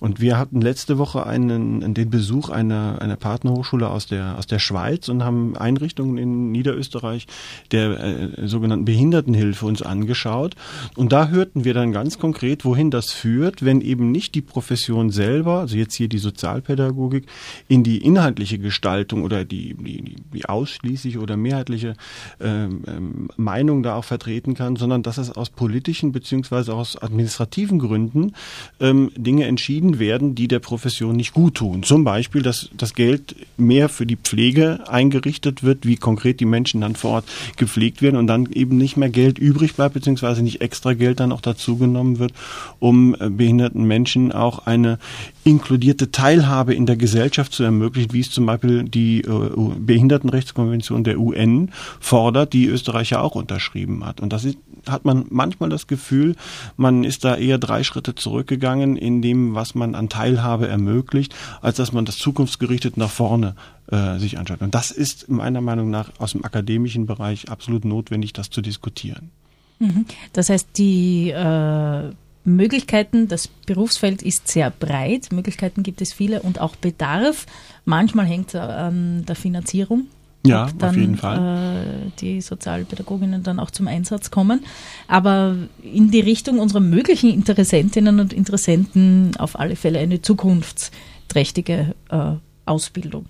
Und 0.02 0.20
wir 0.20 0.40
hatten 0.40 0.62
letzte 0.62 0.98
Woche 0.98 1.28
einen, 1.28 1.94
den 1.94 2.10
Besuch 2.10 2.50
einer, 2.50 2.98
einer 3.00 3.16
Partnerhochschule 3.16 3.88
aus 3.88 4.08
der, 4.08 4.40
aus 4.40 4.48
der 4.48 4.60
Schweiz 4.66 5.08
und 5.10 5.24
haben 5.24 5.56
Einrichtungen 5.56 6.18
in 6.18 6.52
Niederösterreich 6.52 7.28
der 7.72 8.00
äh, 8.00 8.48
sogenannten 8.48 8.86
Behindertenhilfe 8.86 9.66
uns 9.66 9.82
angeschaut. 9.82 10.56
Und 10.96 11.12
da 11.12 11.30
hörten 11.30 11.64
wir 11.64 11.74
dann 11.74 11.92
ganz 11.92 12.20
konkret, 12.20 12.66
wohin 12.66 12.92
das 12.92 13.12
führt, 13.12 13.64
wenn 13.64 13.82
eben 13.82 14.12
nicht 14.12 14.36
die 14.36 14.42
Profession 14.42 15.10
selber, 15.12 15.60
also 15.60 15.78
jetzt 15.78 15.96
hier 15.96 16.08
die 16.08 16.18
Sozialpädagogik, 16.18 17.26
in 17.68 17.84
die 17.84 18.00
inhaltliche 18.00 18.60
Gestaltung 18.60 19.24
oder 19.24 19.46
die, 19.46 19.76
die, 19.76 20.16
die 20.34 20.46
ausschließliche 20.46 21.20
oder 21.20 21.38
mehrheitliche 21.38 21.94
ähm, 22.40 22.84
ähm, 22.88 23.28
Meinung 23.38 23.84
da 23.84 23.96
auch 23.96 24.06
vertreten 24.06 24.54
kann, 24.54 24.76
sondern 24.76 25.04
dass 25.04 25.18
es 25.18 25.32
aus 25.32 25.50
politischen 25.50 26.12
beziehungsweise 26.12 26.74
aus 26.74 27.02
administrativen 27.02 27.80
Gründen 27.80 28.34
ähm, 28.80 29.12
Dinge 29.16 29.46
entschieden 29.46 30.00
werden, 30.00 30.36
die 30.36 30.48
der 30.48 30.60
Profession 30.60 31.16
nicht 31.16 31.34
gut 31.34 31.56
tun. 31.56 31.84
Zum 31.84 32.04
Beispiel, 32.04 32.42
dass 32.42 32.70
das 32.76 32.94
Geld 32.94 33.36
mehr 33.58 33.90
für 33.90 34.06
die 34.06 34.16
Pflege 34.16 34.45
eingerichtet 34.88 35.64
wird, 35.64 35.86
wie 35.86 35.96
konkret 35.96 36.40
die 36.40 36.46
Menschen 36.46 36.82
dann 36.82 36.96
vor 36.96 37.12
Ort 37.12 37.26
gepflegt 37.58 38.02
werden 38.02 38.18
und 38.18 38.28
dann 38.28 38.48
eben 38.52 38.78
nicht 38.78 38.98
mehr 38.98 39.10
Geld 39.10 39.40
übrig 39.40 39.76
bleibt, 39.76 39.94
beziehungsweise 39.94 40.44
nicht 40.44 40.62
extra 40.62 40.94
Geld 40.94 41.20
dann 41.20 41.32
auch 41.32 41.42
dazu 41.42 41.78
genommen 41.78 42.20
wird, 42.20 42.34
um 42.80 43.16
äh, 43.16 43.30
behinderten 43.30 43.86
Menschen 43.86 44.32
auch 44.32 44.66
eine 44.66 45.00
inkludierte 45.44 46.12
Teilhabe 46.12 46.74
in 46.74 46.86
der 46.86 46.98
Gesellschaft 46.98 47.54
zu 47.54 47.64
ermöglichen, 47.64 48.14
wie 48.14 48.20
es 48.20 48.32
zum 48.32 48.46
Beispiel 48.46 48.84
die 48.84 49.22
äh, 49.22 49.52
Behindertenrechtskonvention 49.80 51.04
der 51.04 51.20
UN 51.20 51.72
fordert, 52.00 52.54
die 52.54 52.68
Österreich 52.68 53.12
ja 53.12 53.22
auch 53.22 53.36
unterschrieben 53.36 54.06
hat. 54.06 54.22
Und 54.22 54.34
das 54.34 54.46
ist, 54.46 54.58
hat 54.88 55.06
man 55.06 55.26
manchmal 55.30 55.70
das 55.70 55.88
Gefühl, 55.88 56.36
man 56.78 57.04
ist 57.04 57.24
da 57.24 57.36
eher 57.36 57.58
drei 57.58 57.84
Schritte 57.84 58.16
zurückgegangen 58.16 58.98
in 58.98 59.22
dem, 59.22 59.56
was 59.56 59.76
man 59.76 59.96
an 59.96 60.10
Teilhabe 60.10 60.68
ermöglicht, 60.68 61.36
als 61.62 61.78
dass 61.78 61.94
man 61.94 62.06
das 62.06 62.18
zukunftsgerichtet 62.18 62.98
nach 62.98 63.10
vorne 63.10 63.56
äh, 63.92 64.18
sich 64.18 64.35
anschaut. 64.38 64.62
Und 64.62 64.76
das 64.76 64.92
ist 64.92 65.30
meiner 65.30 65.62
Meinung 65.62 65.90
nach 65.90 66.12
aus 66.20 66.34
dem 66.34 66.44
akademischen 66.44 67.06
Bereich 67.06 67.50
absolut 67.50 67.86
notwendig, 67.86 68.34
das 68.34 68.50
zu 68.50 68.62
diskutieren. 68.62 69.32
Mhm. 69.80 70.06
Das 70.34 70.50
heißt, 70.50 70.70
die 70.78 71.30
äh, 71.30 72.12
Möglichkeiten, 72.46 73.28
das 73.28 73.48
Berufsfeld 73.48 74.22
ist 74.22 74.48
sehr 74.48 74.70
breit, 74.70 75.32
Möglichkeiten 75.32 75.84
gibt 75.84 76.02
es 76.02 76.14
viele 76.14 76.42
und 76.42 76.62
auch 76.62 76.76
Bedarf. 76.76 77.46
Manchmal 77.86 78.26
hängt 78.26 78.50
es 78.50 78.56
an 78.56 79.26
der 79.26 79.36
Finanzierung. 79.36 80.08
Ja, 80.46 80.70
dann, 80.78 80.90
auf 80.92 80.96
jeden 80.96 81.18
Fall. 81.18 82.06
Äh, 82.08 82.12
die 82.20 82.40
Sozialpädagoginnen 82.40 83.42
dann 83.42 83.60
auch 83.60 83.72
zum 83.72 83.88
Einsatz 83.88 84.30
kommen. 84.30 84.64
Aber 85.08 85.56
in 85.82 86.12
die 86.12 86.20
Richtung 86.20 86.60
unserer 86.60 86.82
möglichen 86.82 87.32
Interessentinnen 87.32 88.20
und 88.20 88.32
Interessenten 88.32 89.36
auf 89.38 89.60
alle 89.60 89.76
Fälle 89.76 89.98
eine 89.98 90.22
zukunftsträchtige 90.22 91.96
äh, 92.10 92.34
Ausbildung 92.66 93.26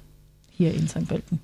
hier 0.58 0.74
in 0.74 0.88
St. 0.88 1.08
Pölten. 1.08 1.40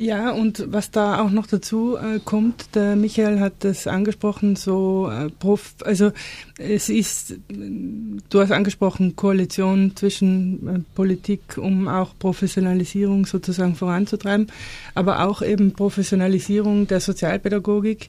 Ja, 0.00 0.30
und 0.30 0.64
was 0.68 0.90
da 0.90 1.20
auch 1.20 1.30
noch 1.30 1.46
dazu 1.46 1.98
äh, 1.98 2.20
kommt, 2.24 2.74
der 2.74 2.96
Michael 2.96 3.38
hat 3.38 3.52
das 3.58 3.86
angesprochen, 3.86 4.56
so 4.56 5.10
äh, 5.10 5.28
Prof, 5.28 5.74
also 5.84 6.12
es 6.56 6.88
ist, 6.88 7.34
du 7.48 8.40
hast 8.40 8.50
angesprochen, 8.50 9.14
Koalition 9.14 9.92
zwischen 9.96 10.66
äh, 10.66 10.78
Politik, 10.94 11.58
um 11.58 11.86
auch 11.86 12.14
Professionalisierung 12.18 13.26
sozusagen 13.26 13.74
voranzutreiben, 13.74 14.46
aber 14.94 15.26
auch 15.28 15.42
eben 15.42 15.72
Professionalisierung 15.72 16.86
der 16.86 17.00
Sozialpädagogik 17.00 18.08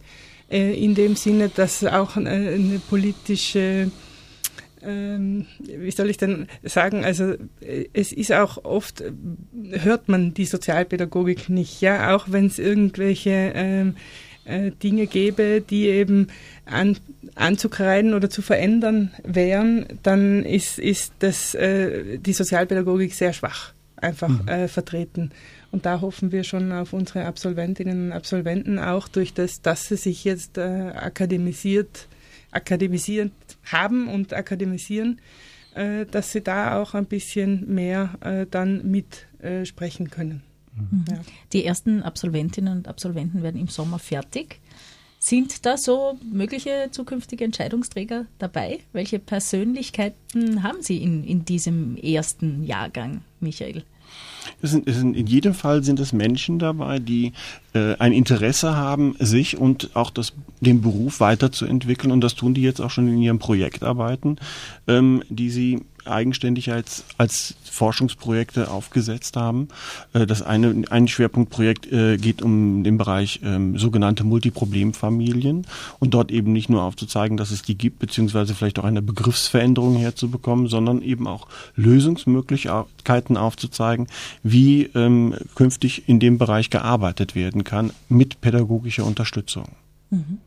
äh, 0.49 0.73
in 0.81 0.95
dem 0.95 1.17
Sinne, 1.17 1.49
dass 1.49 1.83
auch 1.83 2.15
eine, 2.15 2.29
eine 2.29 2.79
politische 2.89 3.91
ähm, 4.83 5.45
wie 5.59 5.91
soll 5.91 6.09
ich 6.09 6.17
denn 6.17 6.47
sagen, 6.63 7.03
also 7.03 7.35
es 7.93 8.11
ist 8.11 8.33
auch 8.33 8.63
oft, 8.63 9.03
hört 9.71 10.09
man 10.09 10.33
die 10.33 10.45
Sozialpädagogik 10.45 11.49
nicht, 11.49 11.81
ja, 11.81 12.15
auch 12.15 12.27
wenn 12.29 12.47
es 12.47 12.59
irgendwelche 12.59 13.51
ähm, 13.55 13.95
äh, 14.45 14.71
Dinge 14.71 15.07
gäbe, 15.07 15.61
die 15.61 15.87
eben 15.87 16.27
an, 16.65 16.97
anzukreiden 17.35 18.13
oder 18.13 18.29
zu 18.29 18.41
verändern 18.41 19.11
wären, 19.23 19.85
dann 20.03 20.43
ist, 20.43 20.79
ist 20.79 21.13
das, 21.19 21.53
äh, 21.55 22.17
die 22.17 22.33
Sozialpädagogik 22.33 23.13
sehr 23.13 23.33
schwach 23.33 23.73
einfach 23.97 24.29
mhm. 24.29 24.47
äh, 24.47 24.67
vertreten. 24.67 25.31
Und 25.71 25.85
da 25.85 26.01
hoffen 26.01 26.31
wir 26.31 26.43
schon 26.43 26.71
auf 26.71 26.91
unsere 26.91 27.25
Absolventinnen 27.25 28.07
und 28.07 28.11
Absolventen 28.11 28.79
auch 28.79 29.07
durch 29.07 29.33
das, 29.33 29.61
dass 29.61 29.87
sie 29.87 29.95
sich 29.95 30.23
jetzt 30.23 30.57
äh, 30.57 30.91
akademisiert 32.51 33.31
haben 33.71 34.07
und 34.07 34.33
akademisieren, 34.33 35.19
äh, 35.73 36.05
dass 36.05 36.31
sie 36.31 36.41
da 36.41 36.81
auch 36.81 36.93
ein 36.93 37.05
bisschen 37.05 37.73
mehr 37.73 38.15
äh, 38.21 38.45
dann 38.49 38.89
mitsprechen 38.89 40.05
äh, 40.07 40.09
können. 40.09 40.43
Mhm. 40.75 41.05
Ja. 41.09 41.21
Die 41.53 41.65
ersten 41.65 42.03
Absolventinnen 42.03 42.77
und 42.77 42.87
Absolventen 42.87 43.43
werden 43.43 43.59
im 43.59 43.67
Sommer 43.67 43.99
fertig. 43.99 44.59
Sind 45.19 45.67
da 45.67 45.77
so 45.77 46.17
mögliche 46.31 46.89
zukünftige 46.89 47.43
Entscheidungsträger 47.43 48.25
dabei? 48.39 48.79
Welche 48.91 49.19
Persönlichkeiten 49.19 50.63
haben 50.63 50.81
Sie 50.81 50.97
in, 50.97 51.23
in 51.23 51.45
diesem 51.45 51.95
ersten 51.95 52.63
Jahrgang, 52.63 53.21
Michael? 53.39 53.83
Es 54.61 54.71
sind, 54.71 54.87
es 54.87 54.97
sind, 54.97 55.15
in 55.15 55.27
jedem 55.27 55.53
Fall 55.53 55.83
sind 55.83 55.99
es 55.99 56.13
Menschen 56.13 56.59
dabei, 56.59 56.99
die 56.99 57.33
äh, 57.73 57.95
ein 57.97 58.13
Interesse 58.13 58.75
haben, 58.75 59.15
sich 59.19 59.57
und 59.57 59.95
auch 59.95 60.09
das, 60.09 60.33
den 60.59 60.81
Beruf 60.81 61.19
weiterzuentwickeln. 61.19 62.11
Und 62.11 62.21
das 62.21 62.35
tun 62.35 62.53
die 62.53 62.61
jetzt 62.61 62.81
auch 62.81 62.89
schon 62.89 63.07
in 63.07 63.21
ihren 63.21 63.39
Projektarbeiten, 63.39 64.39
ähm, 64.87 65.23
die 65.29 65.49
sie 65.49 65.81
eigenständig 66.05 66.71
als, 66.71 67.03
als 67.17 67.55
Forschungsprojekte 67.63 68.69
aufgesetzt 68.69 69.37
haben. 69.37 69.67
Äh, 70.13 70.25
das 70.25 70.41
eine, 70.41 70.83
ein 70.89 71.07
Schwerpunktprojekt 71.07 71.91
äh, 71.91 72.17
geht 72.17 72.41
um 72.41 72.83
den 72.83 72.97
Bereich 72.97 73.41
ähm, 73.43 73.77
sogenannte 73.77 74.23
Multiproblemfamilien 74.23 75.65
und 75.99 76.13
dort 76.13 76.31
eben 76.31 76.51
nicht 76.51 76.69
nur 76.69 76.83
aufzuzeigen, 76.83 77.37
dass 77.37 77.51
es 77.51 77.61
die 77.61 77.77
gibt, 77.77 77.99
beziehungsweise 77.99 78.55
vielleicht 78.55 78.79
auch 78.79 78.83
eine 78.83 79.01
Begriffsveränderung 79.01 79.95
herzubekommen, 79.95 80.67
sondern 80.67 81.01
eben 81.01 81.27
auch 81.27 81.47
Lösungsmöglichkeiten 81.75 83.37
aufzuzeigen, 83.37 84.07
wie 84.43 84.83
ähm, 84.95 85.35
künftig 85.55 86.07
in 86.07 86.19
dem 86.19 86.37
Bereich 86.37 86.69
gearbeitet 86.69 87.35
werden 87.35 87.63
kann 87.63 87.91
mit 88.09 88.41
pädagogischer 88.41 89.05
Unterstützung. 89.05 89.65
Mhm. 90.09 90.39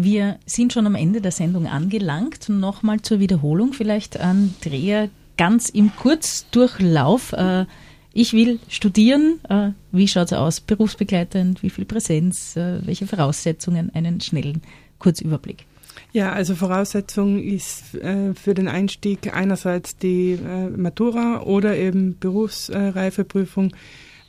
Wir 0.00 0.38
sind 0.46 0.72
schon 0.72 0.86
am 0.86 0.94
Ende 0.94 1.20
der 1.20 1.32
Sendung 1.32 1.66
angelangt. 1.66 2.48
Nochmal 2.48 3.02
zur 3.02 3.18
Wiederholung 3.18 3.72
vielleicht, 3.72 4.20
Andrea, 4.20 5.08
ganz 5.36 5.68
im 5.70 5.94
Kurzdurchlauf. 5.96 7.32
Äh, 7.32 7.66
ich 8.12 8.32
will 8.32 8.60
studieren. 8.68 9.40
Äh, 9.48 9.70
wie 9.90 10.06
schaut 10.06 10.26
es 10.26 10.32
aus? 10.34 10.60
Berufsbegleitend? 10.60 11.62
Wie 11.62 11.70
viel 11.70 11.84
Präsenz? 11.84 12.56
Äh, 12.56 12.86
welche 12.86 13.06
Voraussetzungen? 13.06 13.90
Einen 13.94 14.20
schnellen 14.20 14.62
Kurzüberblick. 14.98 15.66
Ja, 16.12 16.32
also 16.32 16.54
Voraussetzung 16.54 17.42
ist 17.42 17.84
für 17.90 18.54
den 18.54 18.68
Einstieg 18.68 19.34
einerseits 19.34 19.96
die 19.96 20.38
Matura 20.76 21.42
oder 21.42 21.76
eben 21.76 22.18
Berufsreifeprüfung. 22.18 23.72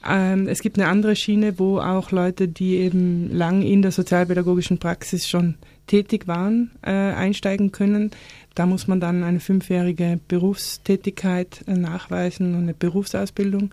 Ähm, 0.07 0.47
es 0.47 0.61
gibt 0.61 0.79
eine 0.79 0.87
andere 0.87 1.15
Schiene, 1.15 1.59
wo 1.59 1.79
auch 1.79 2.11
Leute, 2.11 2.47
die 2.47 2.77
eben 2.77 3.29
lang 3.31 3.61
in 3.61 3.81
der 3.81 3.91
sozialpädagogischen 3.91 4.77
Praxis 4.77 5.27
schon 5.27 5.55
tätig 5.87 6.27
waren, 6.27 6.71
äh, 6.81 6.91
einsteigen 6.91 7.71
können. 7.71 8.11
Da 8.55 8.65
muss 8.65 8.87
man 8.87 9.01
dann 9.01 9.23
eine 9.23 9.39
fünfjährige 9.39 10.19
Berufstätigkeit 10.27 11.63
äh, 11.67 11.73
nachweisen 11.73 12.55
und 12.55 12.63
eine 12.63 12.73
Berufsausbildung 12.73 13.71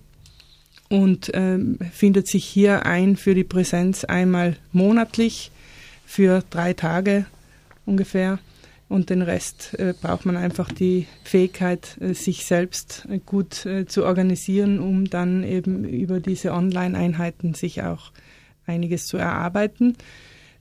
und 0.88 1.30
ähm, 1.34 1.78
findet 1.92 2.28
sich 2.28 2.44
hier 2.44 2.86
ein 2.86 3.16
für 3.16 3.34
die 3.34 3.44
Präsenz 3.44 4.04
einmal 4.04 4.56
monatlich 4.72 5.50
für 6.06 6.42
drei 6.50 6.72
Tage 6.72 7.26
ungefähr. 7.84 8.38
Und 8.88 9.10
den 9.10 9.22
Rest 9.22 9.78
äh, 9.78 9.94
braucht 9.98 10.26
man 10.26 10.36
einfach 10.36 10.70
die 10.70 11.06
Fähigkeit, 11.24 11.96
äh, 12.00 12.12
sich 12.12 12.44
selbst 12.44 13.06
äh, 13.10 13.18
gut 13.18 13.64
äh, 13.66 13.86
zu 13.86 14.04
organisieren, 14.04 14.78
um 14.78 15.08
dann 15.08 15.42
eben 15.42 15.84
über 15.84 16.20
diese 16.20 16.52
Online-Einheiten 16.52 17.54
sich 17.54 17.82
auch 17.82 18.12
einiges 18.66 19.06
zu 19.06 19.16
erarbeiten. 19.16 19.96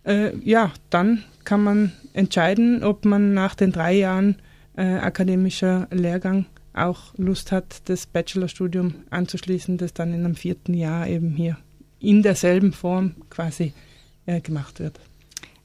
Äh, 0.05 0.35
ja, 0.37 0.71
dann 0.89 1.23
kann 1.43 1.63
man 1.63 1.91
entscheiden, 2.13 2.83
ob 2.83 3.05
man 3.05 3.33
nach 3.33 3.55
den 3.55 3.71
drei 3.71 3.93
Jahren 3.93 4.37
äh, 4.75 4.83
akademischer 4.83 5.87
Lehrgang 5.91 6.45
auch 6.73 7.13
Lust 7.17 7.51
hat, 7.51 7.81
das 7.85 8.05
Bachelorstudium 8.05 8.95
anzuschließen, 9.09 9.77
das 9.77 9.93
dann 9.93 10.13
in 10.13 10.25
einem 10.25 10.35
vierten 10.35 10.73
Jahr 10.73 11.07
eben 11.07 11.31
hier 11.31 11.57
in 11.99 12.23
derselben 12.23 12.73
Form 12.73 13.15
quasi 13.29 13.73
äh, 14.25 14.41
gemacht 14.41 14.79
wird. 14.79 14.99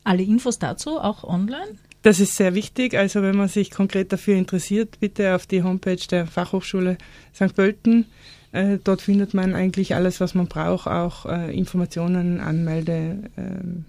Alle 0.05 0.23
Infos 0.23 0.59
dazu 0.59 0.99
auch 0.99 1.25
online? 1.25 1.77
Das 2.03 2.21
ist 2.21 2.37
sehr 2.37 2.55
wichtig. 2.55 2.97
Also 2.97 3.23
wenn 3.23 3.37
man 3.37 3.49
sich 3.49 3.71
konkret 3.71 4.13
dafür 4.13 4.37
interessiert, 4.37 5.01
bitte 5.01 5.35
auf 5.35 5.47
die 5.47 5.63
Homepage 5.63 5.97
der 6.11 6.27
Fachhochschule 6.27 6.97
St. 7.35 7.55
Pölten. 7.55 8.07
Äh, 8.53 8.79
dort 8.83 9.03
findet 9.03 9.35
man 9.35 9.55
eigentlich 9.55 9.95
alles, 9.95 10.21
was 10.21 10.35
man 10.35 10.47
braucht, 10.47 10.87
auch 10.87 11.27
äh, 11.27 11.55
Informationen, 11.57 12.41
Anmeldemöglichkeit. 12.41 13.85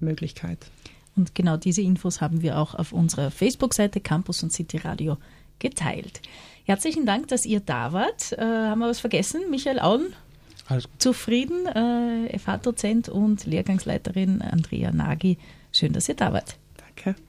Ähm, 0.00 0.70
und 1.16 1.34
genau 1.34 1.56
diese 1.56 1.82
Infos 1.82 2.20
haben 2.20 2.42
wir 2.42 2.58
auch 2.58 2.74
auf 2.74 2.92
unserer 2.92 3.30
Facebook-Seite 3.30 4.00
Campus 4.00 4.42
und 4.42 4.52
City 4.52 4.78
Radio 4.78 5.16
geteilt. 5.58 6.20
Herzlichen 6.64 7.06
Dank, 7.06 7.28
dass 7.28 7.46
ihr 7.46 7.60
da 7.60 7.92
wart. 7.92 8.32
Äh, 8.32 8.40
haben 8.40 8.80
wir 8.80 8.88
was 8.88 9.00
vergessen? 9.00 9.42
Michael 9.50 9.78
Auen? 9.78 10.12
Zufrieden, 10.98 11.66
äh, 11.66 12.38
FH-Dozent 12.38 13.10
und 13.10 13.44
Lehrgangsleiterin 13.44 14.40
Andrea 14.40 14.92
Nagy. 14.92 15.38
Schön, 15.72 15.92
dass 15.92 16.08
ihr 16.08 16.16
da 16.16 16.32
wart. 16.32 16.56
Danke. 16.78 17.20